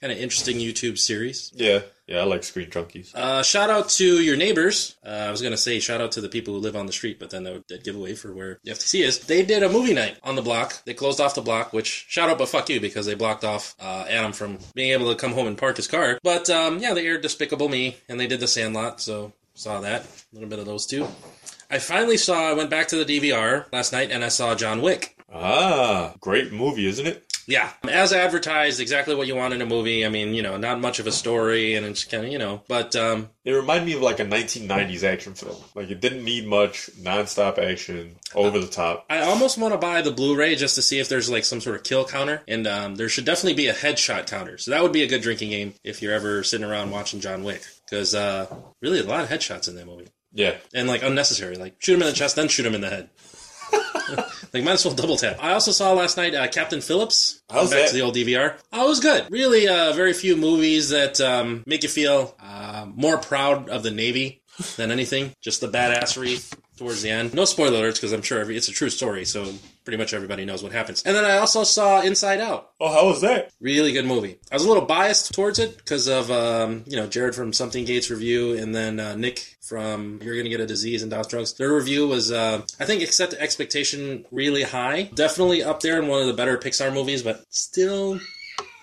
[0.00, 1.50] kind of interesting YouTube series.
[1.54, 3.14] Yeah, yeah, I like Screen Junkies.
[3.14, 4.96] Uh, shout out to your neighbors.
[5.04, 7.18] Uh, I was gonna say shout out to the people who live on the street,
[7.18, 9.20] but then that would dead giveaway for where the FTC is.
[9.20, 10.84] They did a movie night on the block.
[10.84, 13.74] They closed off the block, which shout out, but fuck you because they blocked off
[13.80, 16.18] uh, Adam from being able to come home and park his car.
[16.22, 20.02] But um, yeah, they aired Despicable Me and they did The Sandlot, so saw that
[20.02, 21.06] a little bit of those two.
[21.70, 22.48] I finally saw.
[22.48, 25.16] I went back to the DVR last night and I saw John Wick.
[25.32, 27.24] Ah, great movie, isn't it?
[27.46, 30.04] Yeah, as advertised, exactly what you want in a movie.
[30.04, 32.62] I mean, you know, not much of a story, and it's kind of, you know,
[32.68, 35.56] but um, It reminded me of like a 1990s action film.
[35.74, 39.06] Like it didn't need much, non-stop action, over the top.
[39.08, 41.76] I almost want to buy the Blu-ray just to see if there's like some sort
[41.76, 44.58] of kill counter, and um, there should definitely be a headshot counter.
[44.58, 47.44] So that would be a good drinking game if you're ever sitting around watching John
[47.44, 51.56] Wick, because uh, really a lot of headshots in that movie, Yeah, and like unnecessary.
[51.56, 53.10] Like shoot him in the chest, then shoot him in the head.
[54.52, 55.36] like might as well double tap.
[55.40, 57.42] I also saw last night uh, Captain Phillips.
[57.50, 57.88] How's back that?
[57.88, 58.58] to the old DVR.
[58.72, 59.26] Oh, it was good.
[59.30, 63.90] Really, uh, very few movies that um, make you feel uh, more proud of the
[63.90, 64.42] Navy
[64.76, 65.34] than anything.
[65.40, 66.42] Just the badassery
[66.76, 67.34] towards the end.
[67.34, 69.52] No spoiler alerts because I'm sure every, it's a true story, so
[69.88, 71.02] pretty much everybody knows what happens.
[71.04, 72.72] And then I also saw Inside Out.
[72.78, 73.52] Oh, how was that?
[73.58, 74.38] Really good movie.
[74.52, 77.86] I was a little biased towards it because of um, you know Jared from Something
[77.86, 81.54] Gates review, and then uh, Nick from You're Gonna Get a Disease and Douse Drugs.
[81.54, 85.04] Their review was, uh, I think, except the expectation really high.
[85.14, 88.20] Definitely up there in one of the better Pixar movies, but still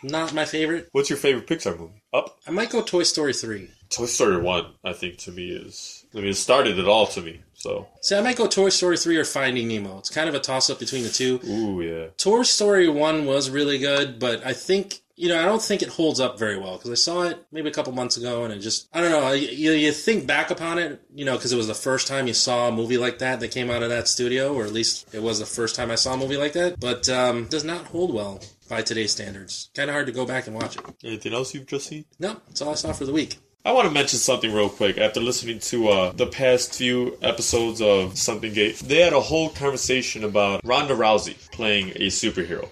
[0.01, 0.89] not my favorite.
[0.91, 2.01] What's your favorite Pixar movie?
[2.13, 2.39] Up.
[2.47, 3.69] I might go Toy Story three.
[3.91, 6.03] Toy Story 1, I think, to me is.
[6.15, 7.87] I mean, it started it all to me, so.
[8.01, 9.97] See, I might go Toy Story three or Finding Nemo.
[9.97, 11.39] It's kind of a toss up between the two.
[11.47, 12.07] Ooh, yeah.
[12.17, 15.89] Toy Story 1 was really good, but I think, you know, I don't think it
[15.89, 18.59] holds up very well because I saw it maybe a couple months ago and it
[18.59, 21.67] just, I don't know, you, you think back upon it, you know, because it was
[21.67, 24.53] the first time you saw a movie like that that came out of that studio,
[24.53, 27.09] or at least it was the first time I saw a movie like that, but
[27.09, 29.71] um, does not hold well by today's standards.
[29.73, 30.83] Kind of hard to go back and watch it.
[31.03, 32.05] Anything else you've just seen?
[32.19, 33.37] No, that's all I saw for the week.
[33.65, 34.99] I want to mention something real quick.
[34.99, 39.49] After listening to uh, the past few episodes of Something Gate, they had a whole
[39.49, 42.69] conversation about Ronda Rousey playing a superhero.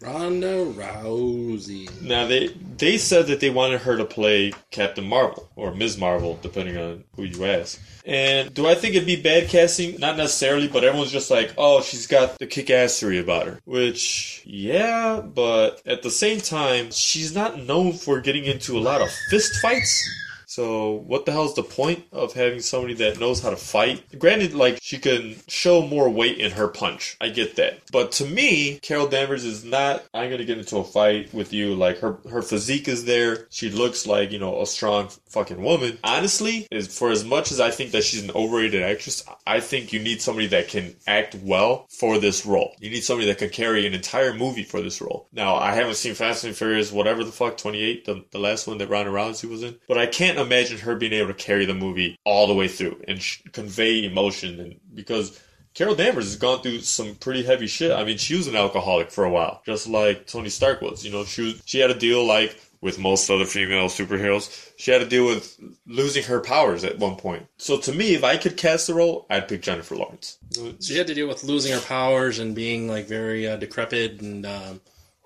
[0.00, 2.00] Ronda Rousey.
[2.00, 2.48] Now they
[2.78, 5.98] they said that they wanted her to play Captain Marvel or Ms.
[5.98, 7.78] Marvel, depending on who you ask.
[8.06, 10.00] And do I think it'd be bad casting?
[10.00, 13.60] Not necessarily, but everyone's just like, oh, she's got the kick-assery about her.
[13.66, 19.02] Which, yeah, but at the same time, she's not known for getting into a lot
[19.02, 20.02] of fist fights.
[20.50, 24.18] So what the hell's the point of having somebody that knows how to fight?
[24.18, 27.16] Granted, like she can show more weight in her punch.
[27.20, 27.78] I get that.
[27.92, 31.76] But to me, Carol Danvers is not I'm gonna get into a fight with you.
[31.76, 33.46] Like her her physique is there.
[33.50, 35.98] She looks like, you know, a strong fucking woman.
[36.02, 39.92] Honestly, is for as much as I think that she's an overrated actress, I think
[39.92, 42.74] you need somebody that can act well for this role.
[42.80, 45.28] You need somebody that can carry an entire movie for this role.
[45.32, 48.78] Now I haven't seen Fast and Furious, whatever the fuck, 28, the, the last one
[48.78, 49.78] that Ronda Rousey was in.
[49.86, 53.02] But I can't imagine her being able to carry the movie all the way through
[53.08, 55.40] and sh- convey emotion and because
[55.74, 57.92] Carol Danvers has gone through some pretty heavy shit.
[57.92, 61.04] I mean, she was an alcoholic for a while, just like Tony Stark was.
[61.04, 64.72] You know, she was, she had a deal like with most other female superheroes.
[64.76, 67.46] She had to deal with losing her powers at one point.
[67.58, 70.38] So to me, if I could cast the role, I'd pick Jennifer Lawrence.
[70.80, 74.46] She had to deal with losing her powers and being like very uh, decrepit and.
[74.46, 74.80] Um,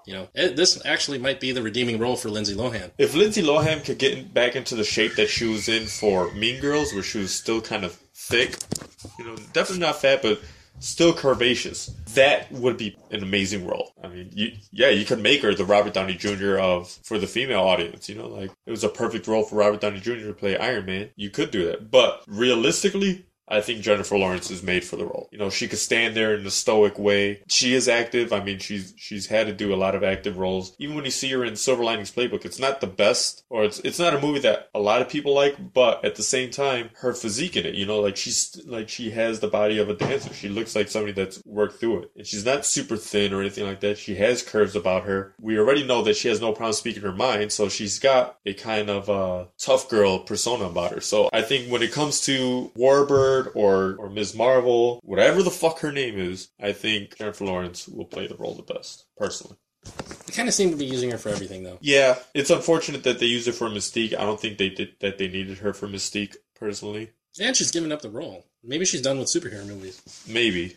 [0.07, 2.90] you know, it, this actually might be the redeeming role for Lindsay Lohan.
[2.99, 6.61] If Lindsay Lohan could get back into the shape that she was in for Mean
[6.61, 8.57] Girls, where she was still kind of thick,
[9.19, 10.40] you know, definitely not fat, but
[10.81, 13.93] still curvaceous, that would be an amazing role.
[14.03, 16.59] I mean, you, yeah, you could make her the Robert Downey Jr.
[16.59, 18.09] of for the female audience.
[18.09, 20.27] You know, like it was a perfect role for Robert Downey Jr.
[20.27, 21.11] to play Iron Man.
[21.17, 23.27] You could do that, but realistically.
[23.49, 25.29] I think Jennifer Lawrence is made for the role.
[25.31, 27.43] You know, she could stand there in a stoic way.
[27.49, 28.33] She is active.
[28.33, 30.75] I mean, she's she's had to do a lot of active roles.
[30.79, 33.81] Even when you see her in Silver Linings Playbook, it's not the best, or it's
[33.81, 35.73] it's not a movie that a lot of people like.
[35.73, 39.11] But at the same time, her physique in it, you know, like she's like she
[39.11, 40.33] has the body of a dancer.
[40.33, 43.67] She looks like somebody that's worked through it, and she's not super thin or anything
[43.67, 43.99] like that.
[43.99, 45.35] She has curves about her.
[45.41, 48.55] We already know that she has no problem speaking her mind, so she's got a
[48.55, 51.01] kind of uh, tough girl persona about her.
[51.01, 52.71] So I think when it comes to
[53.35, 54.35] Warbird or or Ms.
[54.35, 58.55] Marvel, whatever the fuck her name is, I think Jennifer Lawrence will play the role
[58.55, 59.57] the best, personally.
[60.27, 61.79] They kind of seem to be using her for everything, though.
[61.81, 64.16] Yeah, it's unfortunate that they used her for Mystique.
[64.16, 67.11] I don't think they did that they needed her for Mystique, personally.
[67.40, 68.47] And she's giving up the role.
[68.62, 70.01] Maybe she's done with superhero movies.
[70.27, 70.77] Maybe.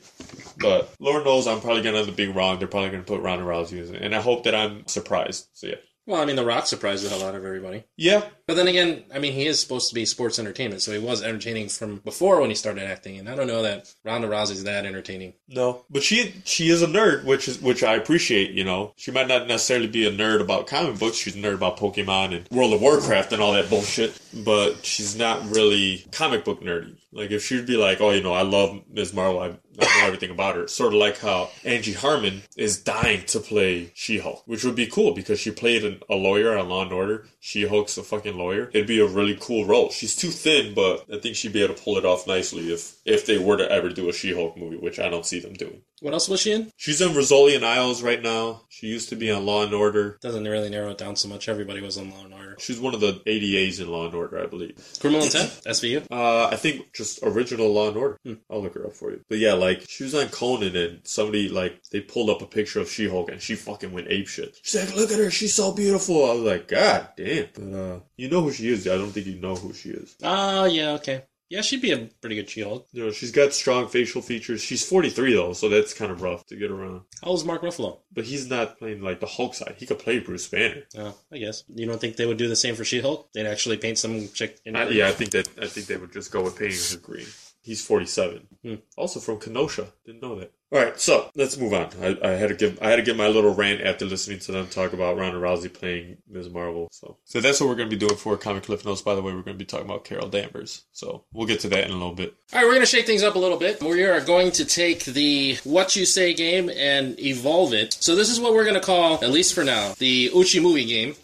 [0.59, 2.59] But Lord knows I'm probably gonna be the big wrong.
[2.59, 4.01] They're probably gonna put Ronda Rousey in it.
[4.01, 5.47] And I hope that I'm surprised.
[5.53, 5.75] So yeah.
[6.07, 7.83] Well, I mean, The Rock surprised the hell out of everybody.
[7.97, 10.99] Yeah, But then again, I mean, he is supposed to be sports entertainment, so he
[10.99, 13.19] was entertaining from before when he started acting.
[13.19, 15.33] And I don't know that Ronda Rousey's that entertaining.
[15.49, 18.51] No, but she she is a nerd, which is which I appreciate.
[18.51, 21.17] You know, she might not necessarily be a nerd about comic books.
[21.17, 24.17] She's a nerd about Pokemon and World of Warcraft and all that bullshit.
[24.43, 26.95] But she's not really comic book nerdy.
[27.11, 29.13] Like if she'd be like, oh, you know, I love Ms.
[29.13, 29.39] Marvel.
[29.39, 30.67] I, I know everything about her.
[30.67, 35.13] Sort of like how Angie Harmon is dying to play She-Hulk, which would be cool
[35.13, 37.27] because she played an, a lawyer on Law and Order.
[37.39, 38.69] She-Hulk's a fucking lawyer.
[38.73, 39.89] It'd be a really cool role.
[39.89, 42.97] She's too thin, but I think she'd be able to pull it off nicely if
[43.05, 45.81] if they were to ever do a She-Hulk movie, which I don't see them doing.
[46.01, 46.71] What else was she in?
[46.77, 48.61] She's in Rizzoli and Isles right now.
[48.69, 50.19] She used to be on Law and Order.
[50.21, 51.49] Doesn't really narrow it down so much.
[51.49, 52.55] Everybody was on Law and Order.
[52.59, 54.77] She's one of the ADAs in Law and Order, I believe.
[54.99, 55.49] Criminal Intent?
[55.65, 56.05] SVU?
[56.11, 58.19] Uh, I think just original Law and Order.
[58.49, 59.21] I'll look her up for you.
[59.27, 62.79] But yeah, like she was on Conan and somebody like they pulled up a picture
[62.79, 64.55] of She-Hulk and she fucking went ape shit.
[64.61, 67.99] She's like, "Look at her, she's so beautiful." I was like, "God damn!" But uh,
[68.17, 68.87] you know who she is?
[68.87, 70.15] I don't think you know who she is.
[70.21, 71.23] Oh, yeah, okay.
[71.49, 72.87] Yeah, she'd be a pretty good She-Hulk.
[72.91, 74.61] You know, she's got strong facial features.
[74.61, 77.01] She's 43 though, so that's kind of rough to get around.
[77.21, 77.99] How old's Mark Ruffalo?
[78.11, 79.75] But he's not playing like the Hulk side.
[79.77, 80.83] He could play Bruce Banner.
[80.97, 81.63] Oh, I guess.
[81.73, 83.31] You don't think they would do the same for She-Hulk?
[83.33, 86.11] They'd actually paint some chick in I, yeah, I think that I think they would
[86.11, 87.27] just go with painting her green.
[87.67, 88.47] He's 47.
[88.63, 88.75] Hmm.
[88.95, 89.87] Also from Kenosha.
[90.05, 90.53] Didn't know that.
[90.71, 91.89] All right, so let's move on.
[92.01, 94.53] I, I had to give I had to give my little rant after listening to
[94.53, 96.49] them talk about Ronda Rousey playing Ms.
[96.49, 96.87] Marvel.
[96.91, 99.01] So, so that's what we're going to be doing for Comic Cliff Notes.
[99.01, 100.83] By the way, we're going to be talking about Carol Danvers.
[100.93, 102.35] So we'll get to that in a little bit.
[102.53, 103.81] All right, we're going to shake things up a little bit.
[103.83, 107.93] We are going to take the What You Say game and evolve it.
[107.93, 110.85] So this is what we're going to call, at least for now, the Uchi Movie
[110.85, 111.15] game.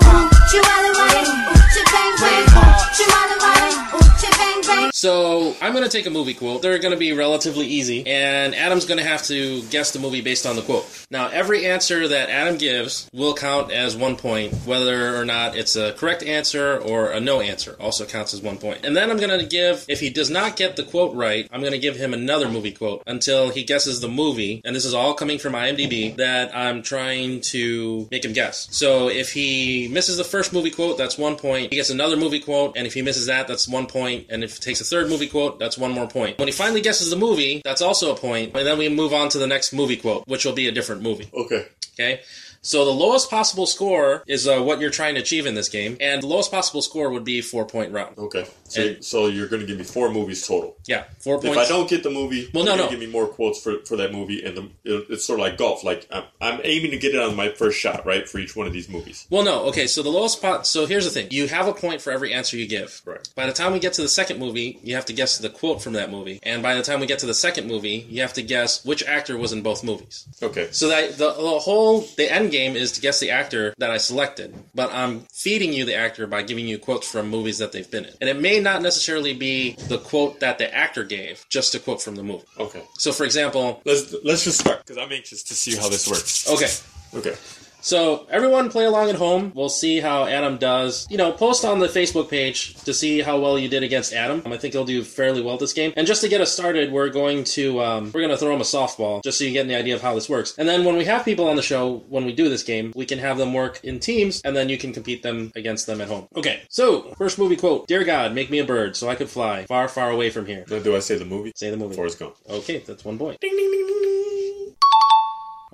[4.94, 6.62] So I'm going to take a movie quote.
[6.62, 10.22] They're going to be relatively easy, and Adam's going to have to guess the movie
[10.22, 10.86] based on the quote.
[11.12, 15.76] Now, every answer that Adam gives will count as one point, whether or not it's
[15.76, 17.76] a correct answer or a no answer.
[17.80, 18.86] Also counts as one point.
[18.86, 21.60] And then I'm going to give, if he does not get the quote right, I'm
[21.60, 24.62] going to give him another movie quote until he guesses the movie.
[24.64, 28.70] And this is all coming from IMDb that I'm trying to make him guess.
[28.72, 31.72] So if he misses the first movie quote, that's one point.
[31.72, 34.12] He gets another movie quote, and if he misses that, that's one point.
[34.30, 36.38] And if it takes a third movie quote, that's one more point.
[36.39, 38.56] When he finally guesses the movie, that's also a point.
[38.56, 41.02] And then we move on to the next movie quote, which will be a different
[41.02, 41.30] movie.
[41.34, 41.65] Okay.
[41.93, 42.21] Okay.
[42.65, 45.97] So the lowest possible score is uh, what you're trying to achieve in this game,
[45.99, 48.17] and the lowest possible score would be four point round.
[48.17, 48.45] Okay.
[48.74, 50.76] So, And- so you're going to give me four movies total.
[50.86, 51.58] Yeah, four points.
[51.58, 51.66] If.
[51.66, 52.90] I don't get the movie, Well, you're no, gonna no.
[52.90, 55.58] give me more quotes for, for that movie, and the, it, it's sort of like
[55.58, 55.84] golf.
[55.84, 58.68] Like I'm, I'm aiming to get it on my first shot, right, for each one
[58.68, 59.26] of these movies.
[59.30, 59.66] Well, no.
[59.66, 60.66] Okay, so the lowest spot.
[60.68, 63.02] So here's the thing: you have a point for every answer you give.
[63.06, 63.28] Right.
[63.36, 65.82] By the time we get to the second movie, you have to guess the quote
[65.82, 68.34] from that movie, and by the time we get to the second movie, you have
[68.34, 70.26] to guess which actor was in both movies.
[70.42, 70.68] Okay.
[70.72, 73.98] So that the, the whole the end game is to guess the actor that I
[73.98, 77.90] selected, but I'm feeding you the actor by giving you quotes from movies that they've
[77.90, 81.76] been in, and it may not necessarily be the quote that the actor gave, just
[81.76, 82.45] a quote from the movie.
[82.60, 82.84] Okay.
[82.97, 86.49] So, for example, Let's let's just start because I'm anxious to see how this works.
[86.49, 86.71] okay,
[87.19, 87.36] Okay.
[87.84, 89.52] So everyone play along at home.
[89.54, 91.06] We'll see how Adam does.
[91.10, 94.41] You know, post on the Facebook page to see how well you did against Adam.
[94.46, 95.91] I think he'll do fairly well this game.
[95.98, 98.62] And just to get us started, we're going to um, we're going to throw him
[98.62, 100.58] a softball just so you get an idea of how this works.
[100.58, 103.06] And then when we have people on the show, when we do this game, we
[103.06, 106.08] can have them work in teams, and then you can compete them against them at
[106.08, 106.30] home.
[106.38, 106.62] Okay.
[106.69, 109.89] So first movie quote: "Dear God, make me a bird so I could fly far,
[109.89, 111.52] far away from here." Now, do I say the movie?
[111.58, 111.96] Say the movie.
[111.96, 112.36] Forrest Gump.
[112.50, 113.41] Okay, that's one point.
[113.41, 114.76] Ding ding ding ding ding.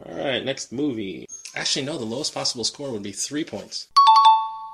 [0.06, 1.28] All right, next movie.
[1.56, 1.98] Actually, no.
[1.98, 3.88] The lowest possible score would be three points.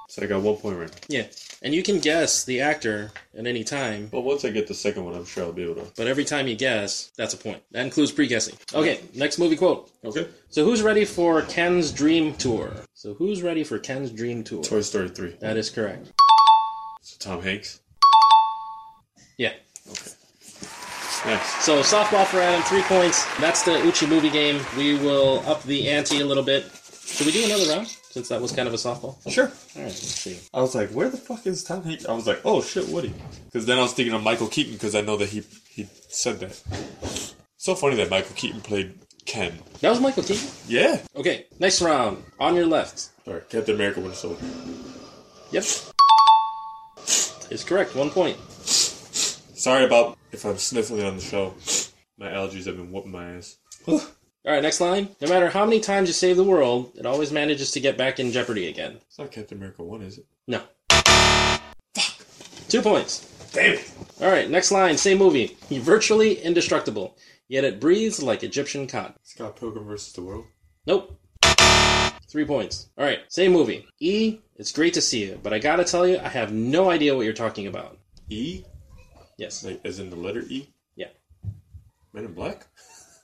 [0.09, 0.97] So I got one point right now.
[1.09, 1.25] Yeah,
[1.61, 5.03] and you can guess the actor at any time, But once I get the second
[5.03, 5.91] one, I'm sure I'll be able to.
[5.97, 7.61] but every time you guess, that's a point.
[7.71, 8.55] That includes pre-guessing.
[8.73, 9.91] Okay, next movie quote.
[10.05, 10.27] Okay.
[10.49, 12.71] So who's ready for Ken's dream tour?
[12.93, 14.63] So who's ready for Ken's dream tour?
[14.63, 15.37] Toy Story 3.
[15.41, 16.13] That is correct.
[17.01, 17.81] So Tom Hanks.
[19.37, 19.53] Yeah.
[19.89, 20.11] Okay.
[21.25, 21.65] Nice.
[21.65, 23.25] So softball for Adam, three points.
[23.39, 24.61] That's the Uchi movie game.
[24.77, 26.71] We will up the ante a little bit.
[27.03, 27.87] Should we do another round?
[27.87, 29.17] Since that was kind of a softball.
[29.29, 29.45] Sure.
[29.45, 30.39] All right, let's see.
[30.53, 32.05] I was like, where the fuck is Tom Hanks?
[32.05, 33.13] I was like, oh shit, Woody.
[33.45, 36.39] Because then I was thinking of Michael Keaton because I know that he he said
[36.39, 36.61] that.
[37.57, 38.93] So funny that Michael Keaton played
[39.25, 39.57] Ken.
[39.81, 40.47] That was Michael Keaton.
[40.67, 41.01] Yeah.
[41.15, 42.23] Okay, next round.
[42.39, 43.09] On your left.
[43.25, 44.45] Sorry, Captain America Winter Soldier.
[45.51, 45.63] Yep.
[47.49, 47.95] Is correct.
[47.95, 48.37] One point.
[49.55, 51.53] Sorry about if I'm sniffling on the show.
[52.17, 53.57] My allergies have been whooping my ass.
[53.87, 54.01] All
[54.45, 55.15] right, next line.
[55.21, 58.19] No matter how many times you save the world, it always manages to get back
[58.19, 58.99] in jeopardy again.
[59.07, 60.25] It's not Captain America 1, is it?
[60.45, 60.61] No.
[60.89, 62.27] Fuck.
[62.67, 63.31] Two points.
[63.53, 63.91] Damn it!
[64.19, 64.97] All right, next line.
[64.97, 65.55] Same movie.
[65.69, 69.15] You're virtually indestructible, yet it breathes like Egyptian cotton.
[69.23, 70.43] Scott Pilgrim versus the World.
[70.85, 71.17] Nope.
[72.27, 72.89] Three points.
[72.97, 73.87] All right, same movie.
[73.99, 77.15] E, it's great to see you, but I gotta tell you, I have no idea
[77.15, 77.97] what you're talking about.
[78.29, 78.65] E,
[79.37, 79.63] Yes.
[79.63, 80.67] like as in the letter E.
[80.95, 81.07] Yeah.
[82.13, 82.67] Men in Black.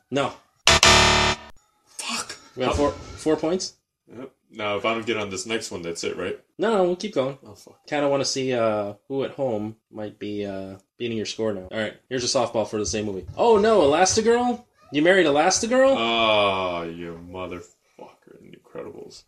[0.09, 0.33] No.
[0.67, 2.37] Fuck.
[2.55, 3.73] We got four four points.
[4.07, 4.31] Yep.
[4.53, 6.37] Now, if I don't get on this next one, that's it, right?
[6.57, 7.37] No, no, we'll keep going.
[7.45, 7.87] Oh fuck.
[7.87, 11.53] Kind of want to see uh, who at home might be uh, beating your score
[11.53, 11.69] now.
[11.71, 13.25] All right, here's a softball for the same movie.
[13.37, 14.65] Oh no, Elastigirl!
[14.91, 15.95] You married Elastigirl?
[15.97, 18.41] Oh, you motherfucker!
[18.41, 19.23] in Incredibles.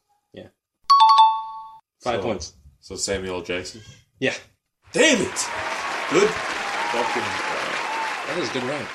[2.04, 2.54] Five so- points.
[2.82, 3.82] So Samuel Jackson.
[4.20, 4.34] Yeah,
[4.92, 5.48] Damn it!
[6.12, 6.30] Good.
[6.94, 7.24] Fucking.
[8.28, 8.86] that is a good run.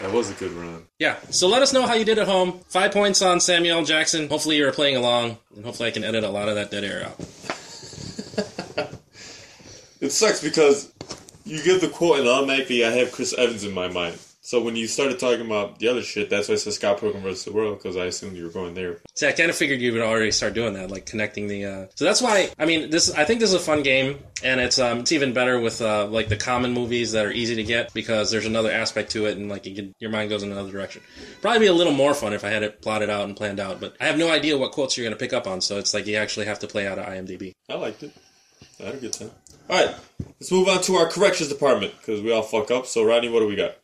[0.00, 0.84] that was a good run.
[1.00, 2.60] Yeah, so let us know how you did at home.
[2.68, 4.28] Five points on Samuel Jackson.
[4.28, 7.04] Hopefully you're playing along, and hopefully I can edit a lot of that dead air
[7.04, 7.18] out.
[10.00, 10.92] It sucks because
[11.44, 14.16] you give the quote and automatically I have Chris Evans in my mind.
[14.48, 17.22] So when you started talking about the other shit, that's why I said Scott Pilgrim
[17.22, 19.02] versus the World because I assumed you were going there.
[19.14, 21.66] See, I kind of figured you would already start doing that, like connecting the.
[21.66, 21.86] Uh...
[21.96, 23.12] So that's why I mean this.
[23.12, 26.06] I think this is a fun game, and it's um it's even better with uh
[26.06, 29.36] like the common movies that are easy to get because there's another aspect to it,
[29.36, 31.02] and like you can, your mind goes in another direction.
[31.42, 33.80] Probably be a little more fun if I had it plotted out and planned out,
[33.80, 35.92] but I have no idea what quotes you're going to pick up on, so it's
[35.92, 37.52] like you actually have to play out of IMDb.
[37.68, 38.12] I liked it.
[38.80, 39.30] I had a good time.
[39.68, 39.94] All right,
[40.40, 42.86] let's move on to our corrections department because we all fuck up.
[42.86, 43.74] So Rodney, what do we got?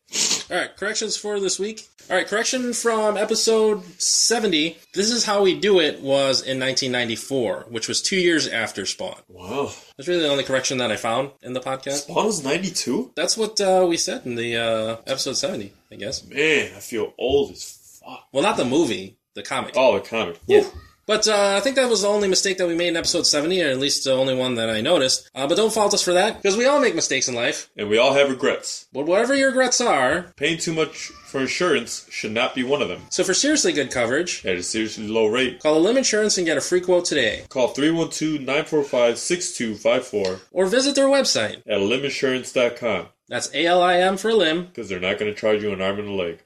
[0.50, 1.88] All right, corrections for this week.
[2.10, 4.76] All right, correction from episode 70.
[4.92, 9.16] This is how we do it was in 1994, which was two years after Spawn.
[9.28, 12.02] Wow, That's really the only correction that I found in the podcast.
[12.02, 13.10] Spawn was ninety two.
[13.16, 16.24] That's what uh, we said in the uh, episode 70, I guess.
[16.26, 18.26] Man, I feel old as fuck.
[18.32, 19.72] Well, not the movie, the comic.
[19.76, 20.38] Oh, the comic.
[20.46, 20.64] Yeah.
[21.06, 21.14] Whew.
[21.14, 23.62] But uh, I think that was the only mistake that we made in episode 70,
[23.62, 25.30] or at least the only one that I noticed.
[25.34, 27.70] Uh, but don't fault us for that, because we all make mistakes in life.
[27.76, 28.86] And we all have regrets.
[28.92, 32.88] But whatever your regrets are, Paying too much for insurance should not be one of
[32.88, 33.02] them.
[33.10, 35.60] so for seriously good coverage, At a seriously low rate.
[35.60, 37.42] call Lim Insurance and get a free quote today.
[37.48, 41.56] Call 312-945-6254 Or visit their website.
[41.66, 44.66] at liminsurance.com That's A L I M for Lim.
[44.66, 46.38] because they're not going to charge you an arm and a leg.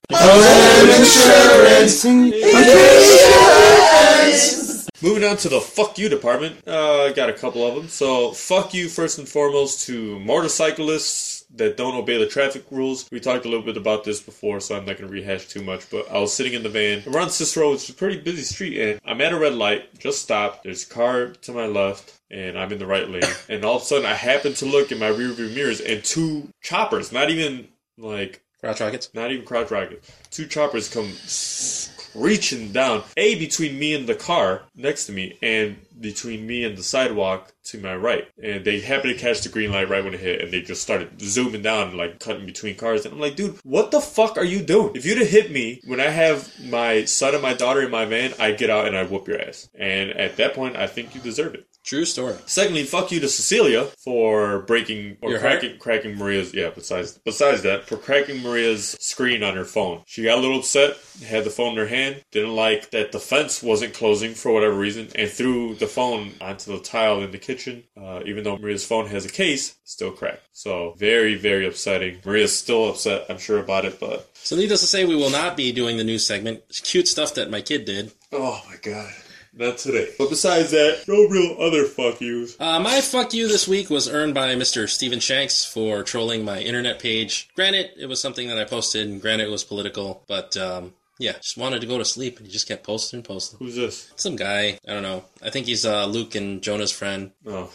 [5.01, 6.57] Moving on to the fuck you department.
[6.67, 7.89] Uh, I got a couple of them.
[7.89, 13.09] So, fuck you first and foremost to motorcyclists that don't obey the traffic rules.
[13.11, 15.63] We talked a little bit about this before, so I'm not going to rehash too
[15.63, 15.89] much.
[15.91, 17.03] But I was sitting in the van.
[17.15, 19.99] On Cicero, which is a pretty busy street, and I'm at a red light.
[19.99, 20.65] Just stopped.
[20.65, 22.15] There's a car to my left.
[22.31, 23.23] And I'm in the right lane.
[23.49, 26.51] And all of a sudden, I happen to look in my rearview mirrors, and two
[26.61, 29.11] choppers, not even like Crotch Rockets.
[29.15, 30.11] not even crotch rockets.
[30.31, 33.05] Two choppers come screeching down.
[33.17, 37.53] A between me and the car next to me, and between me and the sidewalk
[37.65, 38.29] to my right.
[38.43, 40.83] And they happened to catch the green light right when it hit, and they just
[40.83, 43.05] started zooming down, like cutting between cars.
[43.05, 44.97] And I'm like, dude, what the fuck are you doing?
[44.97, 48.07] If you'd have hit me when I have my son and my daughter in my
[48.07, 49.69] van, I get out and I whoop your ass.
[49.79, 51.67] And at that point, I think you deserve it.
[51.89, 52.37] True story.
[52.45, 55.61] Secondly, fuck you to Cecilia for breaking or Your heart?
[55.61, 60.03] cracking cracking Maria's yeah, besides besides that, for cracking Maria's screen on her phone.
[60.07, 63.19] She got a little upset, had the phone in her hand, didn't like that the
[63.19, 67.39] fence wasn't closing for whatever reason, and threw the phone onto the tile in the
[67.39, 67.85] kitchen.
[67.99, 70.47] Uh, even though Maria's phone has a case, still cracked.
[70.53, 72.19] So very, very upsetting.
[72.23, 75.57] Maria's still upset, I'm sure about it, but So, needless to say, we will not
[75.57, 76.65] be doing the news segment.
[76.69, 78.13] It's cute stuff that my kid did.
[78.31, 79.11] oh my god.
[79.53, 80.09] Not today.
[80.19, 82.57] But besides that, no real other fuck yous.
[82.61, 84.89] Uh, my fuck you this week was earned by Mr.
[84.89, 87.49] Steven Shanks for trolling my internet page.
[87.57, 91.33] Granted, it was something that I posted, and granted, it was political, but um, yeah,
[91.33, 93.59] just wanted to go to sleep, and he just kept posting and posting.
[93.59, 94.13] Who's this?
[94.17, 95.25] Some guy, I don't know.
[95.43, 97.33] I think he's uh, Luke and Jonah's friend.
[97.47, 97.71] Oh.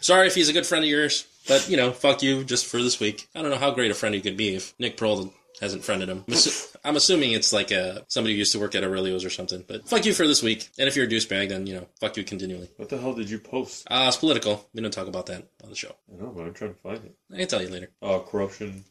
[0.00, 2.82] Sorry if he's a good friend of yours, but you know, fuck you just for
[2.82, 3.28] this week.
[3.34, 5.32] I don't know how great a friend he could be if Nick Pearl
[5.62, 6.24] hasn't friended him.
[6.28, 9.30] I'm, assu- I'm assuming it's like a, somebody who used to work at Aurelio's or
[9.30, 9.64] something.
[9.66, 10.68] But fuck you for this week.
[10.78, 12.68] And if you're a douchebag, then you know, fuck you continually.
[12.76, 13.86] What the hell did you post?
[13.90, 14.68] Uh, it's political.
[14.74, 15.94] We don't talk about that on the show.
[16.12, 17.14] I know, but I'm trying to find it.
[17.32, 17.90] I can tell you later.
[18.02, 18.84] Oh, corruption.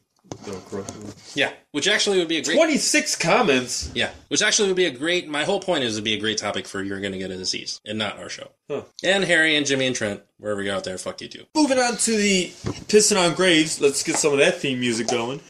[0.48, 1.04] No, corruption.
[1.36, 2.56] Yeah, which actually would be a great.
[2.56, 3.92] 26 comments?
[3.94, 5.28] Yeah, which actually would be a great.
[5.28, 7.82] My whole point is it'd be a great topic for you're gonna get a disease,
[7.86, 8.52] and not our show.
[8.70, 8.84] Huh.
[9.04, 11.46] And Harry and Jimmy and Trent, wherever you're out there, fuck you too.
[11.56, 12.48] Moving on to the
[12.88, 13.82] Pissing on Graves.
[13.82, 15.42] Let's get some of that theme music going.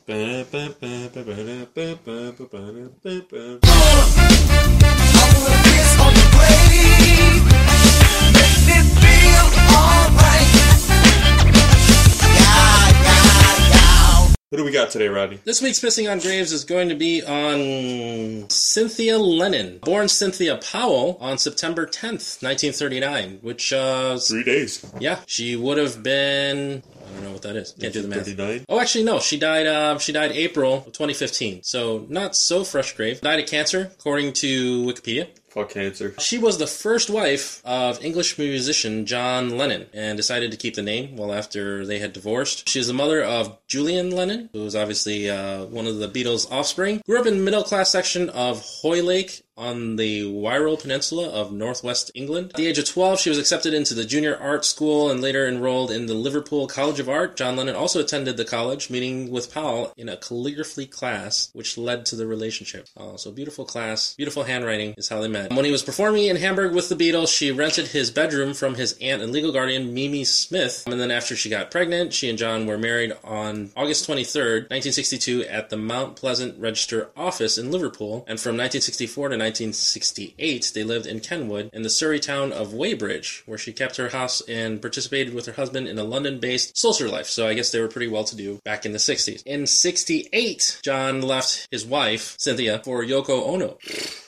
[14.52, 15.40] What do we got today, Rodney?
[15.46, 21.18] This week's pissing on graves is going to be on Cynthia Lennon, born Cynthia Powell
[21.22, 23.40] on September 10th, 1939.
[23.42, 24.86] Which, uh, Three days.
[25.00, 26.84] yeah, she would have been.
[26.84, 27.72] I don't know what that is.
[27.80, 28.26] Can't do the math.
[28.26, 28.66] 39.
[28.68, 29.22] Oh, actually, no.
[29.22, 29.68] She died.
[29.68, 31.64] Um, she died April of 2015.
[31.64, 33.22] So not so fresh grave.
[33.22, 35.30] Died of cancer, according to Wikipedia.
[35.52, 36.16] Fuck cancer.
[36.18, 40.82] She was the first wife of English musician John Lennon and decided to keep the
[40.82, 42.70] name well after they had divorced.
[42.70, 46.50] She is the mother of Julian Lennon, who was obviously uh, one of the Beatles'
[46.50, 47.02] offspring.
[47.06, 52.10] Grew up in the middle class section of Hoylake on the Wirral Peninsula of northwest
[52.16, 52.52] England.
[52.52, 55.48] At the age of 12, she was accepted into the junior art school and later
[55.48, 57.38] enrolled in the Liverpool College of Art.
[57.38, 62.06] John Lennon also attended the college, meeting with Powell in a calligraphy class, which led
[62.08, 62.88] to the relationship.
[62.98, 65.54] Oh, so beautiful class, beautiful handwriting is how they met.
[65.54, 68.98] When he was performing in Hamburg with the Beatles, she rented his bedroom from his
[69.00, 70.84] aunt and legal guardian, Mimi Smith.
[70.88, 75.44] And then after she got pregnant, she and John were married on August 23rd, 1962,
[75.44, 78.26] at the Mount Pleasant Register office in Liverpool.
[78.28, 83.44] And from 1964 to 1968, they lived in Kenwood in the Surrey town of Weybridge,
[83.46, 87.10] where she kept her house and participated with her husband in a London based social
[87.10, 87.28] life.
[87.28, 89.44] So I guess they were pretty well to do back in the 60s.
[89.46, 93.78] In 68, John left his wife, Cynthia, for Yoko Ono,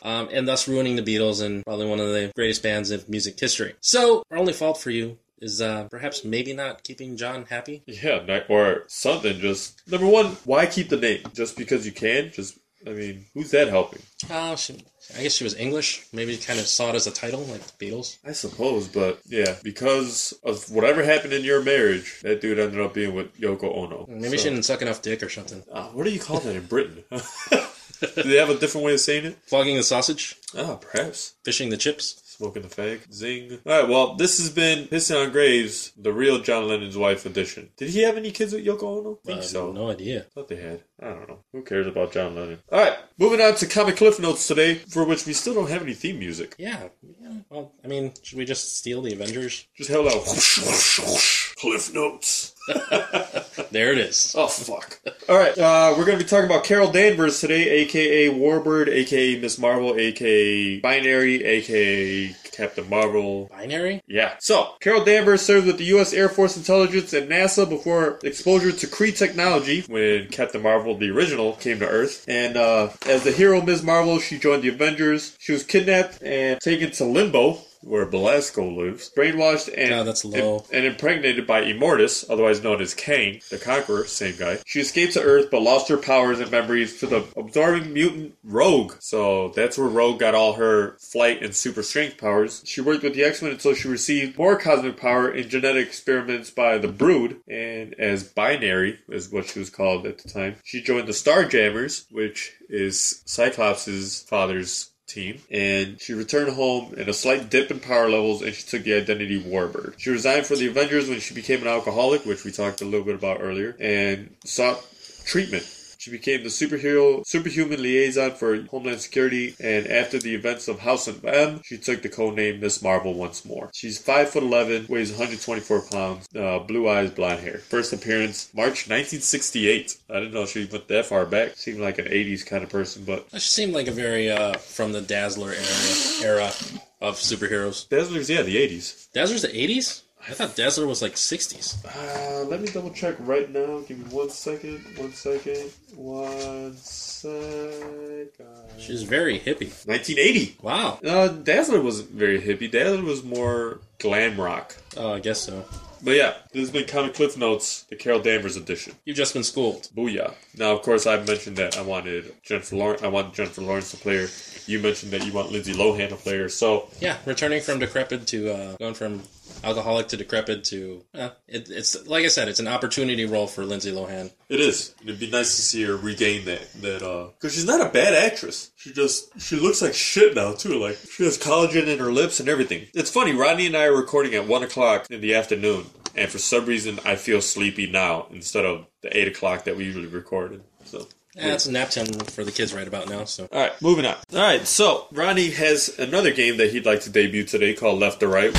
[0.01, 3.39] um, and thus ruining the Beatles and probably one of the greatest bands of music
[3.39, 3.75] history.
[3.79, 7.83] So, our only fault for you is uh, perhaps maybe not keeping John happy.
[7.85, 9.39] Yeah, or something.
[9.39, 11.23] Just number one, why keep the name?
[11.33, 12.31] Just because you can?
[12.31, 14.01] Just I mean, who's that helping?
[14.29, 14.83] Oh, she,
[15.17, 16.05] I guess she was English.
[16.13, 18.17] Maybe kind of saw it as a title, like the Beatles.
[18.25, 22.93] I suppose, but yeah, because of whatever happened in your marriage, that dude ended up
[22.93, 24.05] being with Yoko Ono.
[24.09, 25.63] Maybe So- she didn't suck enough dick or something.
[25.71, 27.03] Uh, what do you call that in Britain?
[27.11, 29.37] do they have a different way of saying it?
[29.45, 31.33] Flogging the sausage, Ah, perhaps.
[31.43, 32.21] fishing the chips.
[32.37, 33.11] Smoking the fag.
[33.13, 33.59] Zing.
[33.65, 37.69] Alright, well, this has been Pissing on Graves, the real John Lennon's wife edition.
[37.77, 39.19] Did he have any kids with Yoko Ono?
[39.23, 39.71] I think Uh, so.
[39.71, 40.25] No idea.
[40.33, 40.81] thought they had.
[40.99, 41.39] I don't know.
[41.51, 42.59] Who cares about John Lennon?
[42.71, 45.93] Alright, moving on to Comic Cliff Notes today, for which we still don't have any
[45.93, 46.55] theme music.
[46.57, 46.87] Yeah,
[47.21, 47.33] yeah.
[47.49, 49.67] Well, I mean, should we just steal the Avengers?
[49.77, 50.23] Just held out.
[51.57, 52.52] Cliff Notes.
[53.73, 54.35] There it is.
[54.37, 54.99] Oh, fuck.
[55.27, 59.57] Alright, uh, we're going to be talking about Carol Danvers today, aka Warbird, aka Miss
[59.57, 63.47] Marvel, aka Binary, aka Captain Marvel.
[63.51, 64.03] Binary?
[64.05, 64.35] Yeah.
[64.39, 66.13] So, Carol Danvers served with the U.S.
[66.13, 71.53] Air Force Intelligence and NASA before exposure to Kree technology when Captain Marvel, the original,
[71.53, 72.25] came to Earth.
[72.27, 73.81] And uh, as the hero Ms.
[73.81, 75.35] Marvel, she joined the Avengers.
[75.39, 77.57] She was kidnapped and taken to Limbo.
[77.83, 80.65] Where Belasco lives, brainwashed and, God, that's low.
[80.71, 84.59] and impregnated by Immortus, otherwise known as Kang, the Conqueror, same guy.
[84.65, 88.93] She escaped to Earth but lost her powers and memories to the absorbing mutant Rogue.
[88.99, 92.61] So that's where Rogue got all her flight and super strength powers.
[92.65, 96.49] She worked with the X Men until she received more cosmic power in genetic experiments
[96.49, 100.55] by the Brood, and as Binary is what she was called at the time.
[100.63, 107.13] She joined the Starjammers, which is Cyclops' father's team, and she returned home in a
[107.13, 109.95] slight dip in power levels, and she took the identity Warbird.
[109.97, 113.05] She resigned from the Avengers when she became an alcoholic, which we talked a little
[113.05, 114.83] bit about earlier, and sought
[115.25, 115.65] treatment.
[116.03, 121.07] She became the superhero, superhuman liaison for Homeland Security, and after the events of House
[121.07, 123.71] of M, she took the codename Miss Marvel once more.
[123.73, 127.59] She's five foot eleven, weighs 124 pounds, uh, blue eyes, blonde hair.
[127.59, 129.95] First appearance March 1968.
[130.09, 131.55] I didn't know she went that far back.
[131.55, 134.91] Seemed like an 80s kind of person, but she seemed like a very uh, from
[134.91, 136.51] the Dazzler era era
[136.99, 137.87] of superheroes.
[137.87, 139.09] Dazzler's yeah, the 80s.
[139.13, 140.01] Dazzler's the 80s?
[140.27, 141.83] I thought Dazzler was like 60s.
[141.85, 143.79] Uh, let me double check right now.
[143.81, 144.79] Give me one second.
[144.97, 145.71] One second.
[145.95, 148.29] One second.
[148.77, 149.71] She's very hippie.
[149.85, 150.57] 1980.
[150.61, 150.99] Wow.
[151.05, 152.71] Uh, Dazzler wasn't very hippie.
[152.71, 154.77] Dazzler was more glam rock.
[154.95, 155.65] Oh, I guess so.
[156.03, 158.93] But yeah, this has been Comic Cliff Notes, the Carol Danvers edition.
[159.05, 159.87] You've just been schooled.
[159.95, 160.33] Booyah.
[160.57, 163.03] Now, of course, I mentioned that I wanted Jennifer Lawrence.
[163.03, 164.27] I wanted Jennifer Lawrence to play her.
[164.67, 166.49] You mentioned that you want Lindsay Lohan to play her.
[166.49, 169.21] So Yeah, returning from decrepit to uh, going from
[169.63, 173.63] alcoholic to decrepit to uh, it, it's like I said, it's an opportunity role for
[173.65, 174.31] Lindsay Lohan.
[174.49, 174.93] it is.
[175.03, 176.73] It'd be nice to see her regain that.
[176.81, 178.71] That uh, because she's not a bad actress.
[178.75, 180.79] She just she looks like shit now too.
[180.79, 182.87] Like she has collagen in her lips and everything.
[182.93, 183.33] It's funny.
[183.33, 185.85] Rodney and I are recording at one o'clock in the afternoon,
[186.15, 189.85] and for some reason I feel sleepy now instead of the eight o'clock that we
[189.85, 190.63] usually recorded.
[190.85, 191.07] So.
[191.35, 193.23] Yeah, it's nap time for the kids right about now.
[193.25, 194.13] So All right, moving on.
[194.35, 198.21] All right, so Ronnie has another game that he'd like to debut today called Left
[198.21, 198.53] or Right.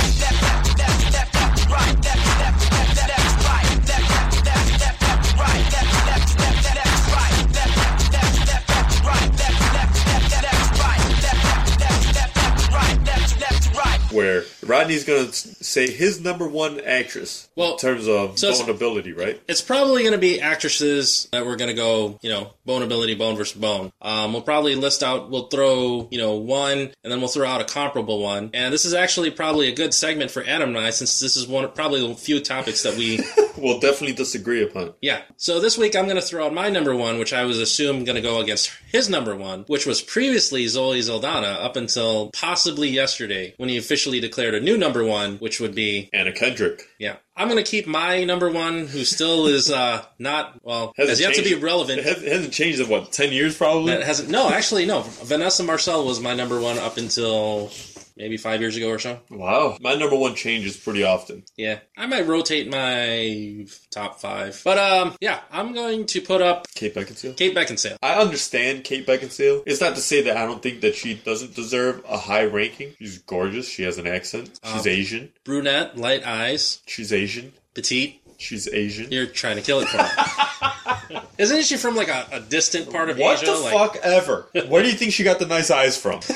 [14.65, 19.41] Rodney's gonna say his number one actress Well, in terms of so vulnerability, right?
[19.47, 23.15] it's probably going to be actresses that we're going to go, you know, bone ability,
[23.15, 23.91] bone versus bone.
[24.01, 27.61] Um, we'll probably list out, we'll throw, you know, one, and then we'll throw out
[27.61, 28.49] a comparable one.
[28.53, 31.47] And this is actually probably a good segment for Adam and I, since this is
[31.47, 33.19] one, of probably the few topics that we
[33.57, 34.93] we'll definitely disagree upon.
[35.01, 35.21] Yeah.
[35.37, 38.05] So this week I'm going to throw out my number one, which I was assumed
[38.05, 42.89] going to go against his number one, which was previously Zoe Saldana up until possibly
[42.89, 46.83] yesterday when he officially declared a new number one, which would be, Anna Kendrick.
[46.99, 47.17] yeah.
[47.37, 51.35] I'm going to keep my number one, who still is uh, not, well, has Hasn't
[51.35, 51.99] yet to be relevant.
[51.99, 53.91] It, has, it hasn't changed in what ten years probably.
[53.91, 54.29] That hasn't.
[54.29, 55.01] No, actually, no.
[55.01, 57.71] Vanessa Marcil was my number one up until
[58.17, 59.19] maybe five years ago or so.
[59.29, 61.43] wow, my number one changes pretty often.
[61.57, 66.67] Yeah, I might rotate my top five, but um, yeah, I'm going to put up
[66.75, 67.35] Kate Beckinsale.
[67.35, 67.97] Kate Beckinsale.
[68.01, 69.63] I understand Kate Beckinsale.
[69.65, 72.93] It's not to say that I don't think that she doesn't deserve a high ranking.
[72.99, 73.67] She's gorgeous.
[73.69, 74.59] She has an accent.
[74.63, 75.31] She's Um, Asian.
[75.43, 77.53] Brunette, light eyes, She's Asian.
[77.73, 78.21] petite.
[78.37, 79.11] She's Asian.
[79.13, 81.19] You're trying to kill it for me.
[81.37, 83.51] Isn't she from like a, a distant part of What Asia?
[83.51, 84.49] What the like, fuck ever?
[84.67, 86.19] Where do you think she got the nice eyes from?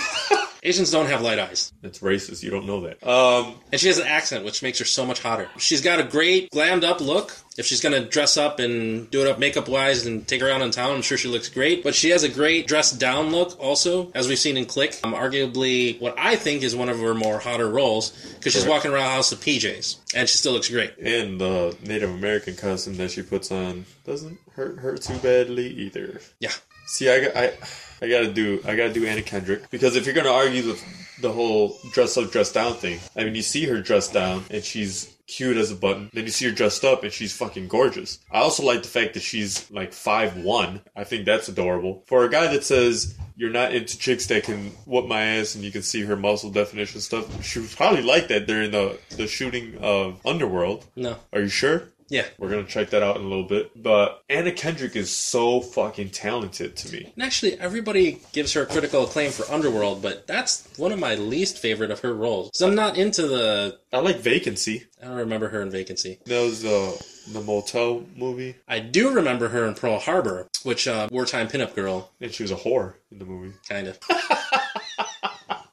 [0.64, 1.72] Asians don't have light eyes.
[1.82, 2.43] That's racist.
[2.43, 3.05] You don't know that.
[3.07, 5.47] Um, And she has an accent, which makes her so much hotter.
[5.57, 7.36] She's got a great glammed up look.
[7.57, 10.62] If she's gonna dress up and do it up makeup wise and take her around
[10.62, 11.84] in town, I'm sure she looks great.
[11.84, 14.97] But she has a great dressed down look also, as we've seen in Click.
[15.03, 18.91] Um, arguably, what I think is one of her more hotter roles because she's walking
[18.91, 20.97] around the house with PJs and she still looks great.
[20.97, 26.22] and the Native American costume that she puts on doesn't hurt her too badly either.
[26.39, 26.51] Yeah.
[26.90, 27.54] See, I, I,
[28.02, 30.84] I gotta do, I gotta do Anna Kendrick because if you're gonna argue the,
[31.22, 34.64] the whole dress up, dress down thing, I mean, you see her dressed down and
[34.64, 36.10] she's cute as a button.
[36.14, 38.18] Then you see her dressed up and she's fucking gorgeous.
[38.32, 40.82] I also like the fact that she's like five one.
[40.96, 44.72] I think that's adorable for a guy that says you're not into chicks that can
[44.88, 47.46] whoop my ass and you can see her muscle definition stuff.
[47.46, 50.86] She was probably like that during the the shooting of Underworld.
[50.96, 51.18] No.
[51.32, 51.84] Are you sure?
[52.10, 52.26] Yeah.
[52.38, 53.72] We're gonna check that out in a little bit.
[53.82, 57.12] But Anna Kendrick is so fucking talented to me.
[57.16, 61.60] And actually, everybody gives her critical acclaim for Underworld, but that's one of my least
[61.60, 62.51] favorite of her roles.
[62.53, 63.80] So I'm not into the.
[63.93, 64.86] I like Vacancy.
[65.01, 66.20] I don't remember her in Vacancy.
[66.26, 67.01] That was the
[67.34, 72.12] the motel movie, I do remember her in Pearl Harbor, which uh, wartime pinup girl,
[72.20, 73.53] and she was a whore in the movie.
[73.68, 73.99] kind of.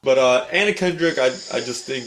[0.03, 2.05] But uh, Anna Kendrick, I I just think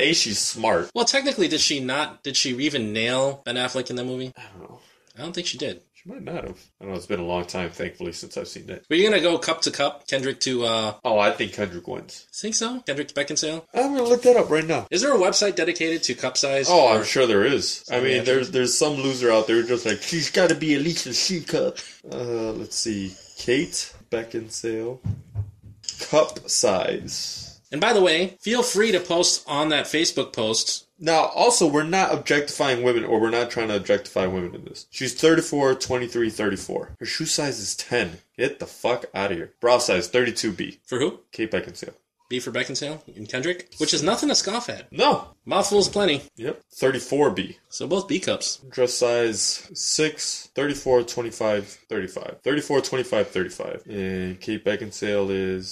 [0.00, 0.90] a she's smart.
[0.94, 2.22] Well, technically, did she not?
[2.22, 4.32] Did she even nail Ben Affleck in that movie?
[4.36, 4.80] I don't know.
[5.18, 5.82] I don't think she did.
[5.94, 6.58] She might not have.
[6.80, 6.96] I don't know.
[6.96, 8.84] It's been a long time, thankfully, since I've seen that.
[8.88, 10.64] Were you gonna go cup to cup, Kendrick to?
[10.64, 12.26] uh Oh, I think Kendrick wins.
[12.32, 12.80] Think so?
[12.86, 13.66] Kendrick to Beckinsale?
[13.74, 14.86] I'm gonna look that up right now.
[14.90, 16.68] Is there a website dedicated to cup size?
[16.70, 17.84] Oh, I'm sure there is.
[17.92, 20.80] I mean, there's there's some loser out there just like she's got to be at
[20.80, 21.76] least a C cup.
[22.10, 25.00] Uh, let's see, Kate Beckinsale,
[26.08, 27.49] cup size.
[27.72, 30.86] And by the way, feel free to post on that Facebook post.
[30.98, 34.86] Now, also, we're not objectifying women, or we're not trying to objectify women in this.
[34.90, 36.96] She's 34, 23, 34.
[36.98, 38.18] Her shoe size is 10.
[38.36, 39.52] Get the fuck out of here.
[39.60, 40.78] Bra size 32B.
[40.84, 41.20] For who?
[41.32, 41.94] Kate Beckinsale.
[42.28, 44.90] B for Beckinsale and Kendrick, which is nothing to scoff at.
[44.92, 45.34] No.
[45.44, 46.22] Mouthfuls plenty.
[46.36, 46.62] Yep.
[46.72, 47.56] 34B.
[47.68, 48.58] So both B cups.
[48.70, 52.36] Dress size 6, 34, 25, 35.
[52.44, 53.82] 34, 25, 35.
[53.88, 55.68] And Kate Beckinsale is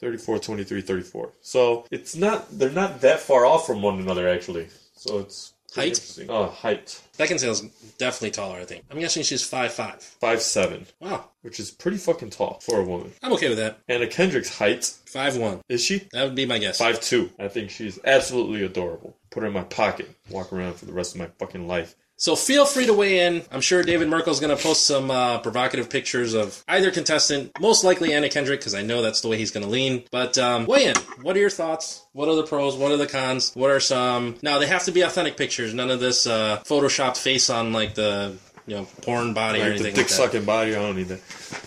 [0.00, 1.30] 34, 23, 34.
[1.40, 4.68] So it's not, they're not that far off from one another, actually.
[4.94, 5.52] So it's.
[5.74, 6.18] Height?
[6.30, 7.02] Oh, height.
[7.18, 7.60] Beckinsale's
[7.98, 8.84] definitely taller, I think.
[8.90, 9.98] I'm guessing she's five five.
[10.22, 11.28] 5'7, Wow.
[11.42, 13.12] which is pretty fucking tall for a woman.
[13.22, 13.80] I'm okay with that.
[13.86, 15.60] Anna Kendrick's height, Five one.
[15.68, 16.08] is she?
[16.12, 16.80] That would be my guess.
[16.80, 17.30] 5'2.
[17.38, 19.18] I think she's absolutely adorable.
[19.30, 21.94] Put her in my pocket, walk around for the rest of my fucking life.
[22.18, 23.42] So feel free to weigh in.
[23.52, 27.84] I'm sure David Merkel's going to post some uh, provocative pictures of either contestant, most
[27.84, 30.04] likely Anna Kendrick, because I know that's the way he's going to lean.
[30.10, 30.96] But um, weigh in.
[31.20, 32.06] What are your thoughts?
[32.12, 32.74] What are the pros?
[32.74, 33.52] What are the cons?
[33.54, 34.36] What are some?
[34.42, 35.74] Now they have to be authentic pictures.
[35.74, 38.36] None of this uh, photoshopped face on like the
[38.66, 41.08] you know porn body or Like the anything dick like sucking body, I don't need
[41.08, 41.20] that.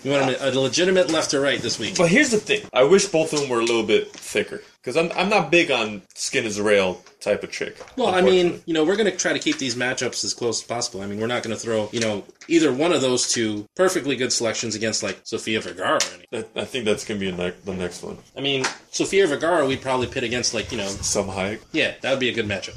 [0.04, 1.96] You want a, a legitimate left or right this week?
[1.96, 2.62] But here's the thing.
[2.74, 4.64] I wish both of them were a little bit thicker.
[4.82, 7.76] Because I'm, I'm not big on skin is a rail type of chick.
[7.98, 10.62] Well, I mean, you know, we're going to try to keep these matchups as close
[10.62, 11.02] as possible.
[11.02, 14.16] I mean, we're not going to throw, you know, either one of those two perfectly
[14.16, 15.96] good selections against like Sofia Vergara.
[15.96, 16.46] Or anything.
[16.56, 18.18] I, I think that's going to be ne- the next one.
[18.38, 21.60] I mean, Sofia Vergara, we'd probably pit against like, you know, Salma Hayek.
[21.74, 22.76] yeah, that would be a good matchup.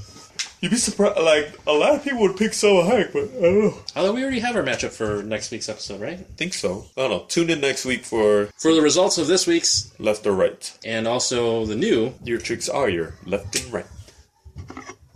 [0.62, 1.18] You'd be surprised.
[1.20, 3.74] Like, a lot of people would pick Salma Hayek, but I don't know.
[3.96, 6.20] Although we already have our matchup for next week's episode, right?
[6.20, 6.86] I think so.
[6.96, 7.24] I don't know.
[7.28, 10.78] Tune in next week for For the results of this week's left or right.
[10.84, 13.86] and also the new, Your chicks are your left and right.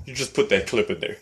[0.04, 1.16] You just put that clip in there.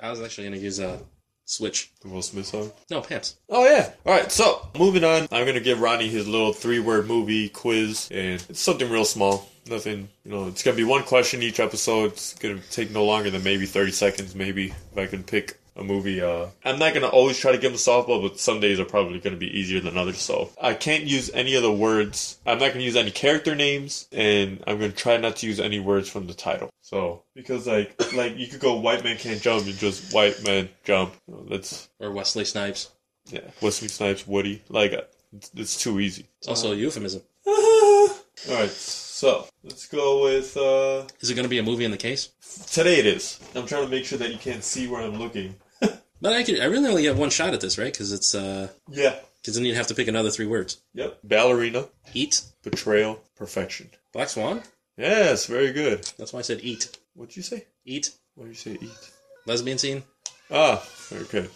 [0.00, 0.98] I was actually going to use a
[1.44, 1.90] switch.
[2.00, 2.72] The Will Smith song.
[2.90, 3.36] No, pants.
[3.50, 3.90] Oh yeah.
[4.06, 4.32] All right.
[4.32, 8.88] So moving on, I'm gonna give Ronnie his little three-word movie quiz, and it's something
[8.88, 9.48] real small.
[9.70, 10.08] Nothing.
[10.24, 12.12] You know, it's gonna be one question each episode.
[12.12, 14.34] It's gonna take no longer than maybe 30 seconds.
[14.34, 16.20] Maybe if I can pick a movie.
[16.20, 19.20] Uh, I'm not gonna always try to give a softball, but some days are probably
[19.20, 20.18] gonna be easier than others.
[20.18, 22.38] So I can't use any of the words.
[22.44, 25.78] I'm not gonna use any character names, and I'm gonna try not to use any
[25.78, 26.68] words from the title.
[26.80, 30.68] So because like like you could go white man can't jump and just white man
[30.82, 31.14] jump.
[31.28, 32.90] You know, that's Or Wesley Snipes.
[33.26, 33.40] yeah.
[33.62, 34.62] Wesley Snipes, Woody.
[34.68, 34.92] Like
[35.32, 36.26] it's, it's too easy.
[36.38, 37.22] It's also a euphemism.
[38.48, 41.90] All right, so let's go with uh Is it going to be a movie in
[41.90, 42.30] the case?
[42.72, 42.98] today.
[42.98, 43.38] It is.
[43.54, 45.56] I'm trying to make sure that you can't see where I'm looking.
[46.22, 46.60] But I could.
[46.60, 47.90] I really only have one shot at this, right?
[47.90, 49.14] Because it's uh, Yeah.
[49.40, 50.82] because then you'd have to pick another three words.
[50.92, 51.20] Yep.
[51.24, 52.42] Ballerina, Eat.
[52.62, 53.88] betrayal, perfection.
[54.12, 54.62] Black Swan.
[54.98, 56.04] Yes, very good.
[56.18, 56.94] That's why I said eat.
[57.14, 57.64] What'd you say?
[57.86, 58.10] Eat.
[58.34, 58.78] What did you say?
[58.82, 59.10] Eat.
[59.46, 60.02] Lesbian scene.
[60.50, 61.44] Ah, very good.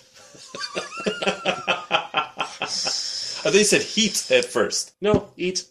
[2.67, 4.95] I think you said heat at first.
[5.03, 5.65] No, eat.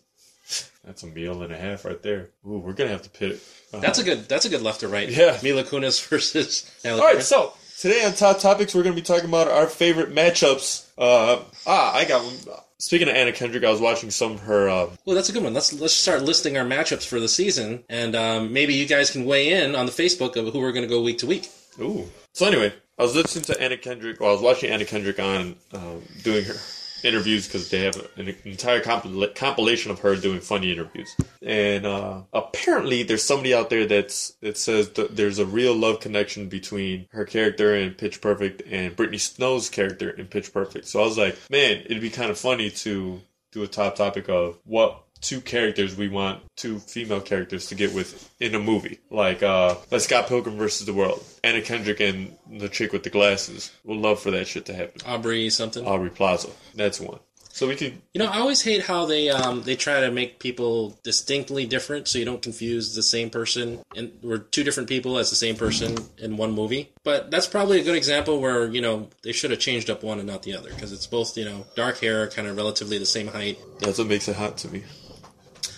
[0.84, 2.30] That's a meal and a half right there.
[2.46, 3.42] Ooh, we're gonna have to pit.
[3.74, 4.28] Uh, That's a good.
[4.28, 5.10] That's a good left or right.
[5.10, 5.38] Yeah.
[5.42, 6.70] Mila Kunis versus.
[6.86, 10.10] All right, so today on Top Topics, we're going to be talking about our favorite
[10.14, 10.88] matchups.
[10.98, 12.36] Uh, ah, I got one.
[12.80, 14.70] Speaking of Anna Kendrick, I was watching some of her.
[14.70, 15.54] Um, Well, that's a good one.
[15.54, 19.24] Let's let's start listing our matchups for the season, and um, maybe you guys can
[19.26, 21.50] weigh in on the Facebook of who we're going to go week to week.
[21.80, 22.10] ooh.
[22.34, 24.20] So anyway, I was listening to Anna Kendrick.
[24.20, 26.56] Well, I was watching Anna Kendrick on um, doing her
[27.04, 31.16] interviews because they have an entire compil- compilation of her doing funny interviews.
[31.42, 36.00] And uh, apparently, there's somebody out there that's that says that there's a real love
[36.00, 40.88] connection between her character in Pitch Perfect and Brittany Snow's character in Pitch Perfect.
[40.88, 44.30] So I was like, man, it'd be kind of funny to do a top topic
[44.30, 49.00] of what two characters we want two female characters to get with in a movie.
[49.10, 51.24] Like uh like Scott Pilgrim versus the World.
[51.44, 53.72] Anna Kendrick and the chick with the glasses.
[53.84, 55.02] We'll love for that shit to happen.
[55.06, 55.86] Aubrey something.
[55.88, 56.50] Aubrey Plaza.
[56.76, 57.20] That's one.
[57.54, 60.40] So we could You know, I always hate how they um, they try to make
[60.40, 65.20] people distinctly different, so you don't confuse the same person and we're two different people
[65.20, 66.92] as the same person in one movie.
[67.04, 70.18] But that's probably a good example where you know they should have changed up one
[70.18, 73.06] and not the other because it's both you know dark hair, kind of relatively the
[73.06, 73.60] same height.
[73.80, 74.84] that's what makes it hot to me.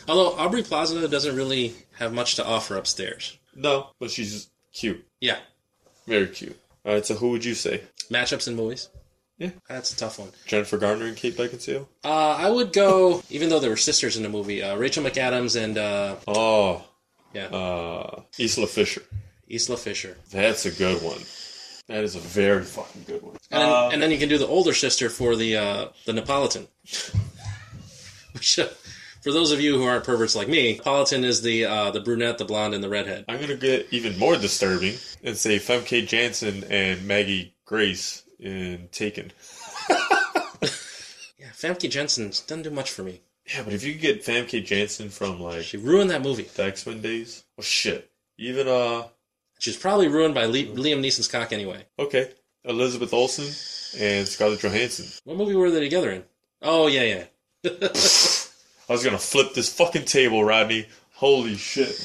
[0.07, 3.37] Although Aubrey Plaza doesn't really have much to offer upstairs.
[3.55, 5.05] No, but she's cute.
[5.21, 5.37] Yeah,
[6.07, 6.59] Very cute.
[6.85, 7.81] Alright, so who would you say?
[8.11, 8.89] matchups in movies.
[9.39, 9.49] Yeah.
[9.67, 10.29] That's a tough one.
[10.45, 11.87] Jennifer Garner and Kate Beckinsale?
[12.03, 15.61] Uh, I would go, even though they were sisters in the movie, uh, Rachel McAdams
[15.61, 16.85] and uh, Oh,
[17.33, 19.01] yeah, uh Isla Fisher.
[19.49, 20.15] Isla Fisher.
[20.31, 21.19] That's a good one.
[21.87, 23.35] That is a very fucking good one.
[23.51, 26.13] And then, Uh, and then you can do the older sister for the uh, the
[26.13, 26.67] Neapolitan.
[28.33, 28.67] Which, uh,
[29.25, 32.37] for those of you who aren't perverts like me, Neapolitan is the uh, the brunette,
[32.37, 33.25] the blonde, and the redhead.
[33.27, 39.31] I'm gonna get even more disturbing and say Famke Janssen and Maggie Grace in Taken.
[41.37, 43.21] Yeah, Famke Janssen doesn't do much for me.
[43.53, 46.43] Yeah, but if you could get Famke Janssen from like She ruined that movie.
[46.55, 48.09] the X Men days, oh shit.
[48.37, 49.03] Even uh,
[49.59, 51.85] She's probably ruined by Le- Liam Neeson's cock anyway.
[51.99, 52.31] okay,
[52.63, 53.45] Elizabeth Olsen
[53.99, 55.05] and Scarlett Johansson.
[55.23, 56.23] What movie were they together in?
[56.61, 57.25] Oh yeah,
[57.63, 57.71] yeah.
[58.89, 60.87] I was gonna flip this fucking table, Rodney.
[61.13, 61.95] Holy shit.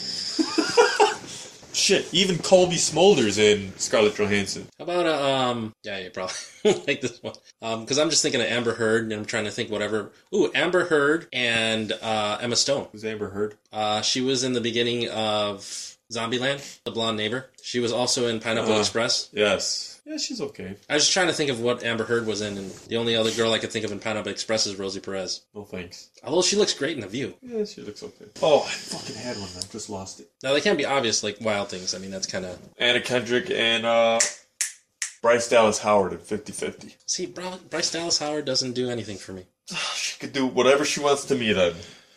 [1.73, 4.67] shit, even Cobie Smulders in Scarlett Johansson.
[4.79, 5.73] How about uh, um?
[5.83, 6.35] Yeah, you probably
[6.87, 7.35] like this one.
[7.63, 10.11] Um, because I'm just thinking of Amber Heard, and I'm trying to think whatever.
[10.35, 12.89] Ooh, Amber Heard and uh, Emma Stone.
[12.93, 13.57] Who's Amber Heard?
[13.73, 15.61] Uh, she was in the beginning of
[16.13, 17.47] Zombieland, the blonde neighbor.
[17.63, 18.79] She was also in Pineapple Uh.
[18.81, 19.29] Express.
[19.33, 19.90] Yes.
[20.05, 20.77] Yeah, she's okay.
[20.89, 23.15] I was just trying to think of what Amber Heard was in, and the only
[23.15, 25.43] other girl I could think of in Pineapple Express is Rosie Perez.
[25.55, 26.11] No thanks.
[26.25, 27.35] Although she looks great in The View.
[27.43, 28.27] Yeah, she looks okay.
[28.43, 29.49] Oh, I fucking had one.
[29.57, 30.31] I just lost it.
[30.43, 31.95] Now they can't be obvious like Wild Things.
[31.95, 34.19] I mean that's kind of Anna Kendrick and uh,
[35.23, 36.97] Bryce Dallas Howard at 50 50.
[37.07, 39.45] see Bri- Bryce Dallas Howard doesn't do anything for me.
[39.95, 41.75] She could do whatever she wants to me then.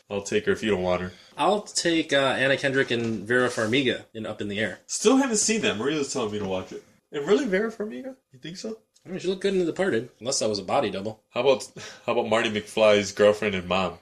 [0.09, 1.11] I'll take her if you don't want her.
[1.37, 4.79] I'll take uh, Anna Kendrick and Vera Farmiga in Up in the Air.
[4.87, 5.77] Still haven't seen that.
[5.77, 6.83] Maria's telling me to watch it.
[7.13, 8.15] And really, Vera Farmiga?
[8.33, 8.79] You think so?
[9.05, 11.21] I mean, she looked good in The Departed, unless that was a body double.
[11.29, 11.69] How about
[12.05, 13.99] how about Marty McFly's girlfriend and mom?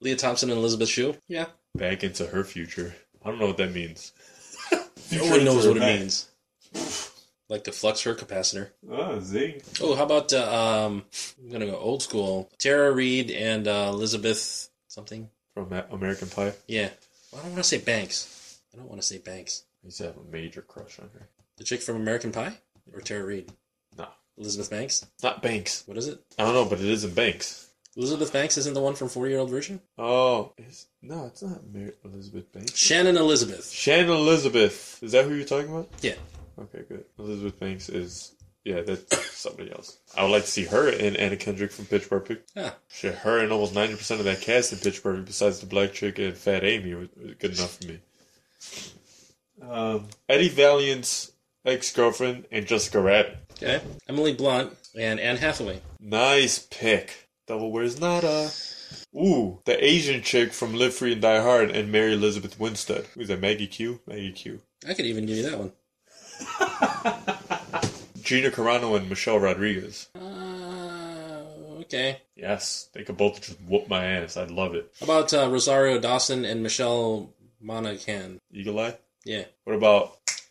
[0.00, 1.16] Lea Thompson and Elizabeth Shue.
[1.26, 2.94] Yeah, Back into her future.
[3.24, 4.12] I don't know what that means.
[5.12, 6.28] no one knows what it means.
[7.48, 8.70] Like to flux her capacitor.
[8.90, 9.62] Oh, zing.
[9.80, 11.04] Oh, how about uh, um?
[11.42, 12.50] I'm gonna go old school.
[12.58, 15.28] Tara Reid and uh, Elizabeth something.
[15.54, 16.52] From American Pie.
[16.66, 16.90] Yeah,
[17.30, 18.58] well, I don't want to say Banks.
[18.72, 19.64] I don't want to say Banks.
[19.82, 21.28] I used to have a major crush on her.
[21.62, 22.54] The chick from American Pie
[22.92, 23.52] or Tara Reid?
[23.96, 24.08] No.
[24.36, 25.06] Elizabeth Banks.
[25.22, 25.84] Not Banks.
[25.86, 26.20] What is it?
[26.36, 27.70] I don't know, but it isn't Banks.
[27.96, 29.80] Elizabeth Banks isn't the one from Forty Year Old Virgin.
[29.96, 32.76] Oh, it's, no, it's not Mary Elizabeth Banks.
[32.76, 33.70] Shannon Elizabeth.
[33.70, 35.00] Shannon Elizabeth.
[35.04, 35.88] Is that who you're talking about?
[36.00, 36.14] Yeah.
[36.58, 37.04] Okay, good.
[37.16, 38.34] Elizabeth Banks is
[38.64, 39.98] yeah, that's somebody else.
[40.16, 42.50] I would like to see her and Anna Kendrick from Pitch Perfect.
[42.56, 42.72] Yeah.
[42.88, 45.92] Shit, her and almost ninety percent of that cast in Pitch Perfect, besides the black
[45.92, 48.00] chick and Fat Amy, was, was good enough for me.
[49.62, 51.31] Um, Eddie Valiant's
[51.64, 53.36] ex girlfriend and Jessica Rabbit.
[53.52, 53.80] okay.
[54.08, 55.80] Emily Blunt and Anne Hathaway.
[56.00, 57.28] Nice pick.
[57.46, 58.50] Double wears nada.
[59.16, 63.06] Ooh, the Asian chick from Live Free and Die Hard and Mary Elizabeth Winstead.
[63.14, 63.40] Who's that?
[63.40, 64.00] Maggie Q.
[64.06, 64.60] Maggie Q.
[64.88, 65.72] I could even give you that one.
[68.22, 70.08] Gina Carano and Michelle Rodriguez.
[70.14, 71.42] Uh,
[71.80, 72.20] okay.
[72.36, 74.36] Yes, they could both just whoop my ass.
[74.36, 74.90] I'd love it.
[75.00, 78.38] How about uh, Rosario Dawson and Michelle Monaghan?
[78.52, 78.96] Eagle Eye.
[79.24, 79.44] Yeah.
[79.64, 80.41] What about who the fuck-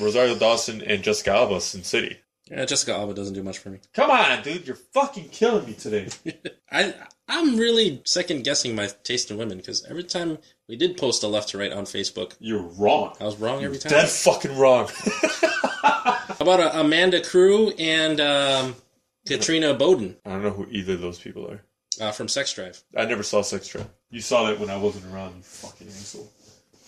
[0.00, 2.18] Rosario Dawson and Jessica Alba, Sin City?
[2.50, 3.78] Yeah, Jessica Alba doesn't do much for me.
[3.92, 6.08] Come on, dude, you're fucking killing me today.
[6.70, 6.94] I
[7.28, 10.38] I'm really second guessing my taste in women because every time
[10.68, 13.16] we did post a left to right on Facebook, You're wrong.
[13.20, 13.90] I was wrong every time.
[13.90, 14.88] Dead fucking wrong.
[15.82, 18.76] How about uh, Amanda Crew and um,
[19.26, 21.62] Katrina Bowden I don't know who either of those people are.
[22.00, 22.80] uh, from Sex Drive?
[22.96, 23.88] I never saw Sex Drive.
[24.10, 26.30] You saw that when I wasn't around, you fucking asshole.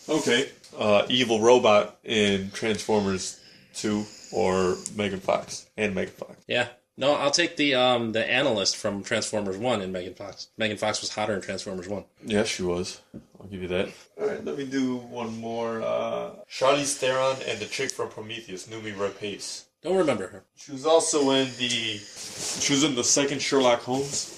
[0.09, 0.49] Okay.
[0.77, 3.41] Uh, evil robot in Transformers
[3.75, 6.37] 2 or Megan Fox and Megan Fox.
[6.47, 6.69] Yeah.
[6.97, 10.49] No, I'll take the um the analyst from Transformers One and Megan Fox.
[10.57, 12.05] Megan Fox was hotter in Transformers One.
[12.25, 13.01] Yeah, she was.
[13.41, 13.91] I'll give you that.
[14.21, 15.81] All right, let me do one more.
[15.81, 19.63] Uh, Charlize Theron and the chick from Prometheus, Noomi Rapace.
[19.83, 20.45] Don't remember her.
[20.57, 21.69] She was also in the.
[21.99, 24.35] She was in the second Sherlock Holmes.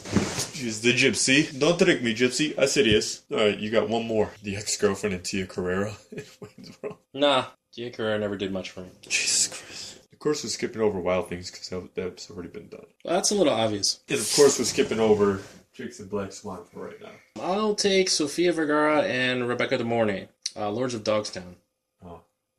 [0.54, 1.58] She's the gypsy.
[1.58, 2.58] Don't trick me, gypsy.
[2.58, 3.22] I said yes.
[3.32, 4.30] All right, you got one more.
[4.42, 6.98] The ex-girlfriend of Tia Carrere in Wayne's World.
[7.14, 8.90] Nah, Tia Carrere never did much for me.
[9.00, 10.00] Jesus Christ.
[10.12, 12.84] Of course, we're skipping over Wild Things because that's already been done.
[13.04, 14.00] Well, that's a little obvious.
[14.10, 15.40] And of course, we're skipping over
[15.72, 17.42] Chicks in Black Swan for right now.
[17.42, 21.56] I'll take Sofia Vergara and Rebecca De Mornay, uh, Lords of Dogstown.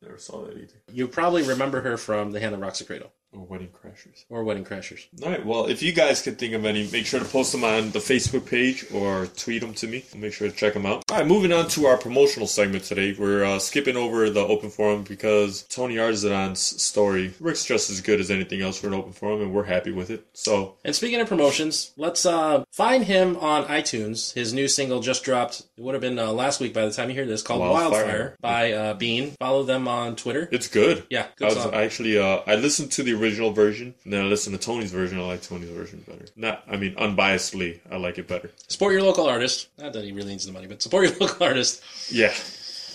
[0.02, 0.74] Never saw that either.
[0.92, 4.24] You probably remember her from The Hand That Rocks the Cradle Or Wedding Crashers.
[4.28, 5.06] or Wedding Crashers.
[5.22, 5.46] All right.
[5.46, 8.00] Well, if you guys can think of any, make sure to post them on the
[8.00, 10.04] Facebook page or tweet them to me.
[10.16, 11.04] Make sure to check them out.
[11.10, 11.26] All right.
[11.26, 13.14] Moving on to our promotional segment today.
[13.16, 18.18] We're uh, skipping over the open forum because Tony Arzadon's story works just as good
[18.20, 20.26] as anything else for an open forum, and we're happy with it.
[20.32, 24.34] So And speaking of promotions, let's uh, find him on iTunes.
[24.34, 25.62] His new single just dropped.
[25.82, 27.90] It would have been uh, last week by the time you hear this, called Wildfire.
[27.90, 29.32] Wildfire, by uh, Bean.
[29.32, 30.48] Follow them on Twitter.
[30.52, 31.04] it's good.
[31.10, 31.74] Yeah, I good was song.
[31.74, 35.18] Actually uh, I listened to the original version, and then I listened to Tony's version.
[35.18, 36.24] I like Tony's version better.
[36.36, 38.52] Not, I mean, unbiasedly, I like it better.
[38.68, 39.70] Support your local artist.
[39.76, 41.82] Not that he really needs the money, but support your local artist.
[42.12, 42.32] Yeah.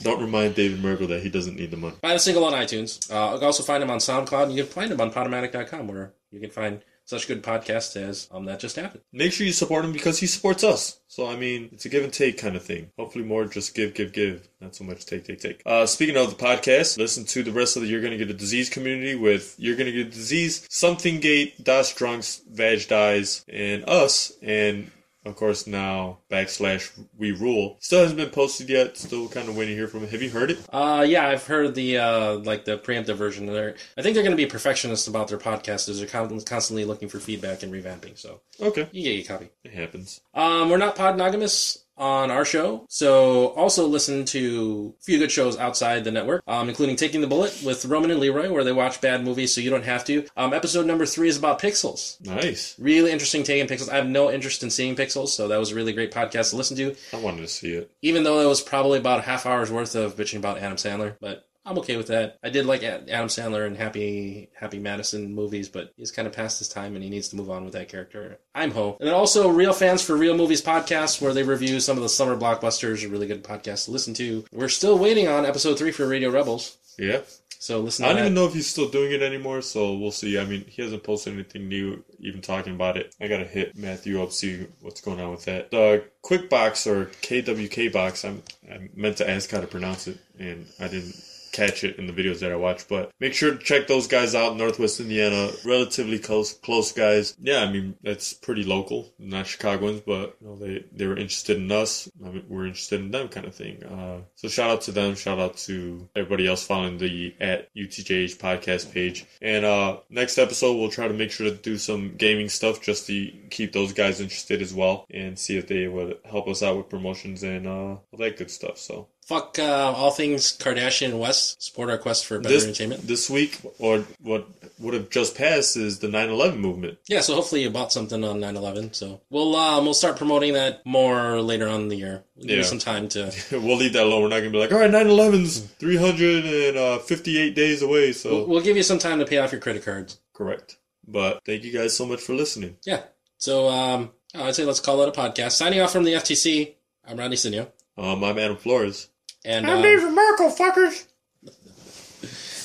[0.02, 1.98] Don't remind David Merkel that he doesn't need the money.
[2.02, 3.12] Buy the single on iTunes.
[3.12, 4.44] Uh, you can also find him on SoundCloud.
[4.44, 8.28] And you can find him on Podomatic.com, where you can find such good podcast as
[8.32, 9.02] um, That Just Happened.
[9.14, 11.00] make sure you support him because he supports us.
[11.08, 12.92] So I mean, it's a give and take kind of thing.
[13.00, 15.62] Hopefully, more just give, give, give, not so much take, take, take.
[15.66, 18.34] Uh, speaking of the podcast, listen to the rest of the You're Gonna Get a
[18.34, 23.88] Disease community with You're Gonna Get a Disease, Something Gate, Das Drunks, Vag Dies, and
[23.88, 24.92] us, and
[25.28, 27.78] of course now backslash We Rule.
[27.80, 28.98] Still hasn't been posted yet.
[28.98, 30.10] Still kind of waiting to hear from it.
[30.12, 30.60] Have you heard it?
[30.72, 33.46] Uh, yeah, I've heard the uh, like the preemptive version.
[33.46, 35.90] They're, I think they're going to be perfectionists about their podcast.
[35.90, 38.18] As they're con- constantly looking for feedback and revamping.
[38.18, 39.50] So Okay, you get your copy.
[39.64, 40.22] it happens.
[40.34, 45.58] Um, we're not podnogamous on our show, so also listen to a few good shows
[45.58, 49.02] outside the network, um, including Taking the Bullet with Roman and Leroy, where they watch
[49.02, 50.26] bad movies so you don't have to.
[50.36, 52.24] Um, episode number three is about pixels.
[52.26, 52.76] Nice.
[52.80, 53.90] Really interesting take in pixels.
[53.90, 56.56] I have no interest in seeing pixels, so that was a really great podcast to
[56.56, 56.96] listen to.
[57.14, 57.92] I wanted to see it.
[58.02, 61.16] Even though it was probably about a half hour's worth of bitching about Adam Sandler,
[61.20, 62.38] but I'm okay with that.
[62.42, 66.60] I did like Adam Sandler and Happy Happy Madison movies, but he's kind of past
[66.60, 68.40] his time and he needs to move on with that character.
[68.56, 68.96] I'm ho.
[69.00, 72.10] And then also Real Fans for Real Movies podcast, where they review some of the
[72.10, 73.06] summer blockbusters.
[73.06, 74.46] A really good podcast to listen to.
[74.52, 77.20] We're still waiting on episode three for Radio Rebels, Yeah.
[77.60, 78.06] so listen.
[78.06, 78.22] I don't that.
[78.24, 80.40] even know if he's still doing it anymore, so we'll see.
[80.40, 83.14] I mean, he hasn't posted anything new, even talking about it.
[83.20, 85.72] I gotta hit Matthew up, see what's going on with that.
[85.72, 88.42] The Quick Box or KWK Box, I'm,
[88.72, 91.16] I meant to ask how to pronounce it, and I didn't
[91.58, 92.88] catch it in the videos that I watch.
[92.88, 94.56] But make sure to check those guys out.
[94.56, 97.36] Northwest Indiana, relatively close, close guys.
[97.40, 101.58] Yeah, I mean that's pretty local, not Chicagoans, but you know they they were interested
[101.58, 102.10] in us.
[102.24, 103.84] I mean, we're interested in them, kind of thing.
[103.84, 105.16] Uh, so shout out to them.
[105.16, 109.26] Shout out to everybody else following the at UTJH podcast page.
[109.42, 113.08] And uh, next episode, we'll try to make sure to do some gaming stuff just
[113.08, 116.78] to keep those guys interested as well, and see if they would help us out
[116.78, 118.78] with promotions and uh, all that good stuff.
[118.78, 121.62] So Fuck uh, all things Kardashian and West.
[121.62, 123.06] Support our quest for better this entertainment.
[123.06, 124.48] this week, or what
[124.80, 126.98] would have just passed, is the 9/11 movement.
[127.10, 128.96] Yeah, so hopefully you bought something on 9/11.
[128.96, 132.24] So we'll um, we'll start promoting that more later on in the year.
[132.38, 132.68] We'll give you Yeah.
[132.70, 133.34] some time to.
[133.52, 134.22] we'll leave that alone.
[134.24, 138.14] We're not gonna be like, all right, 9/11's 358 days away.
[138.14, 140.20] So We'll, we'll give you some time to pay off your credit cards.
[140.34, 140.78] correct.
[141.10, 142.78] But thank you guys so much for listening.
[142.86, 143.04] Yeah.
[143.38, 145.52] So um, I'd say let's call it a podcast.
[145.52, 146.76] Signing off from the FTC.
[147.08, 147.68] I'm Rodney Sinio,
[147.98, 149.08] Um, I'm Adam Flores.
[149.46, 151.06] And I'm um, Merkel, fuckers.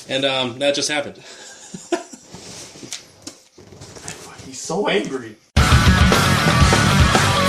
[0.09, 1.17] and um, that just happened.
[4.45, 5.35] He's so angry.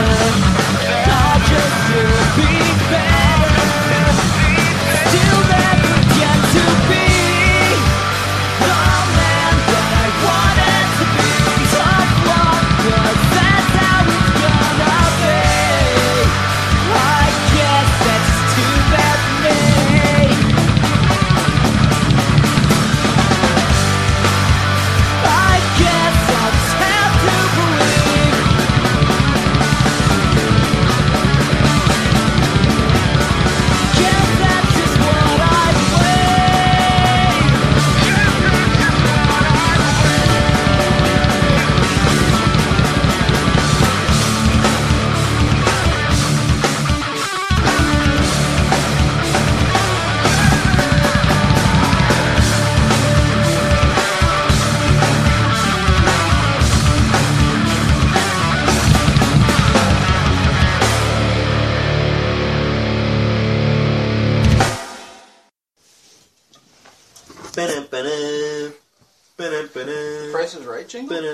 [70.96, 71.25] Jingle?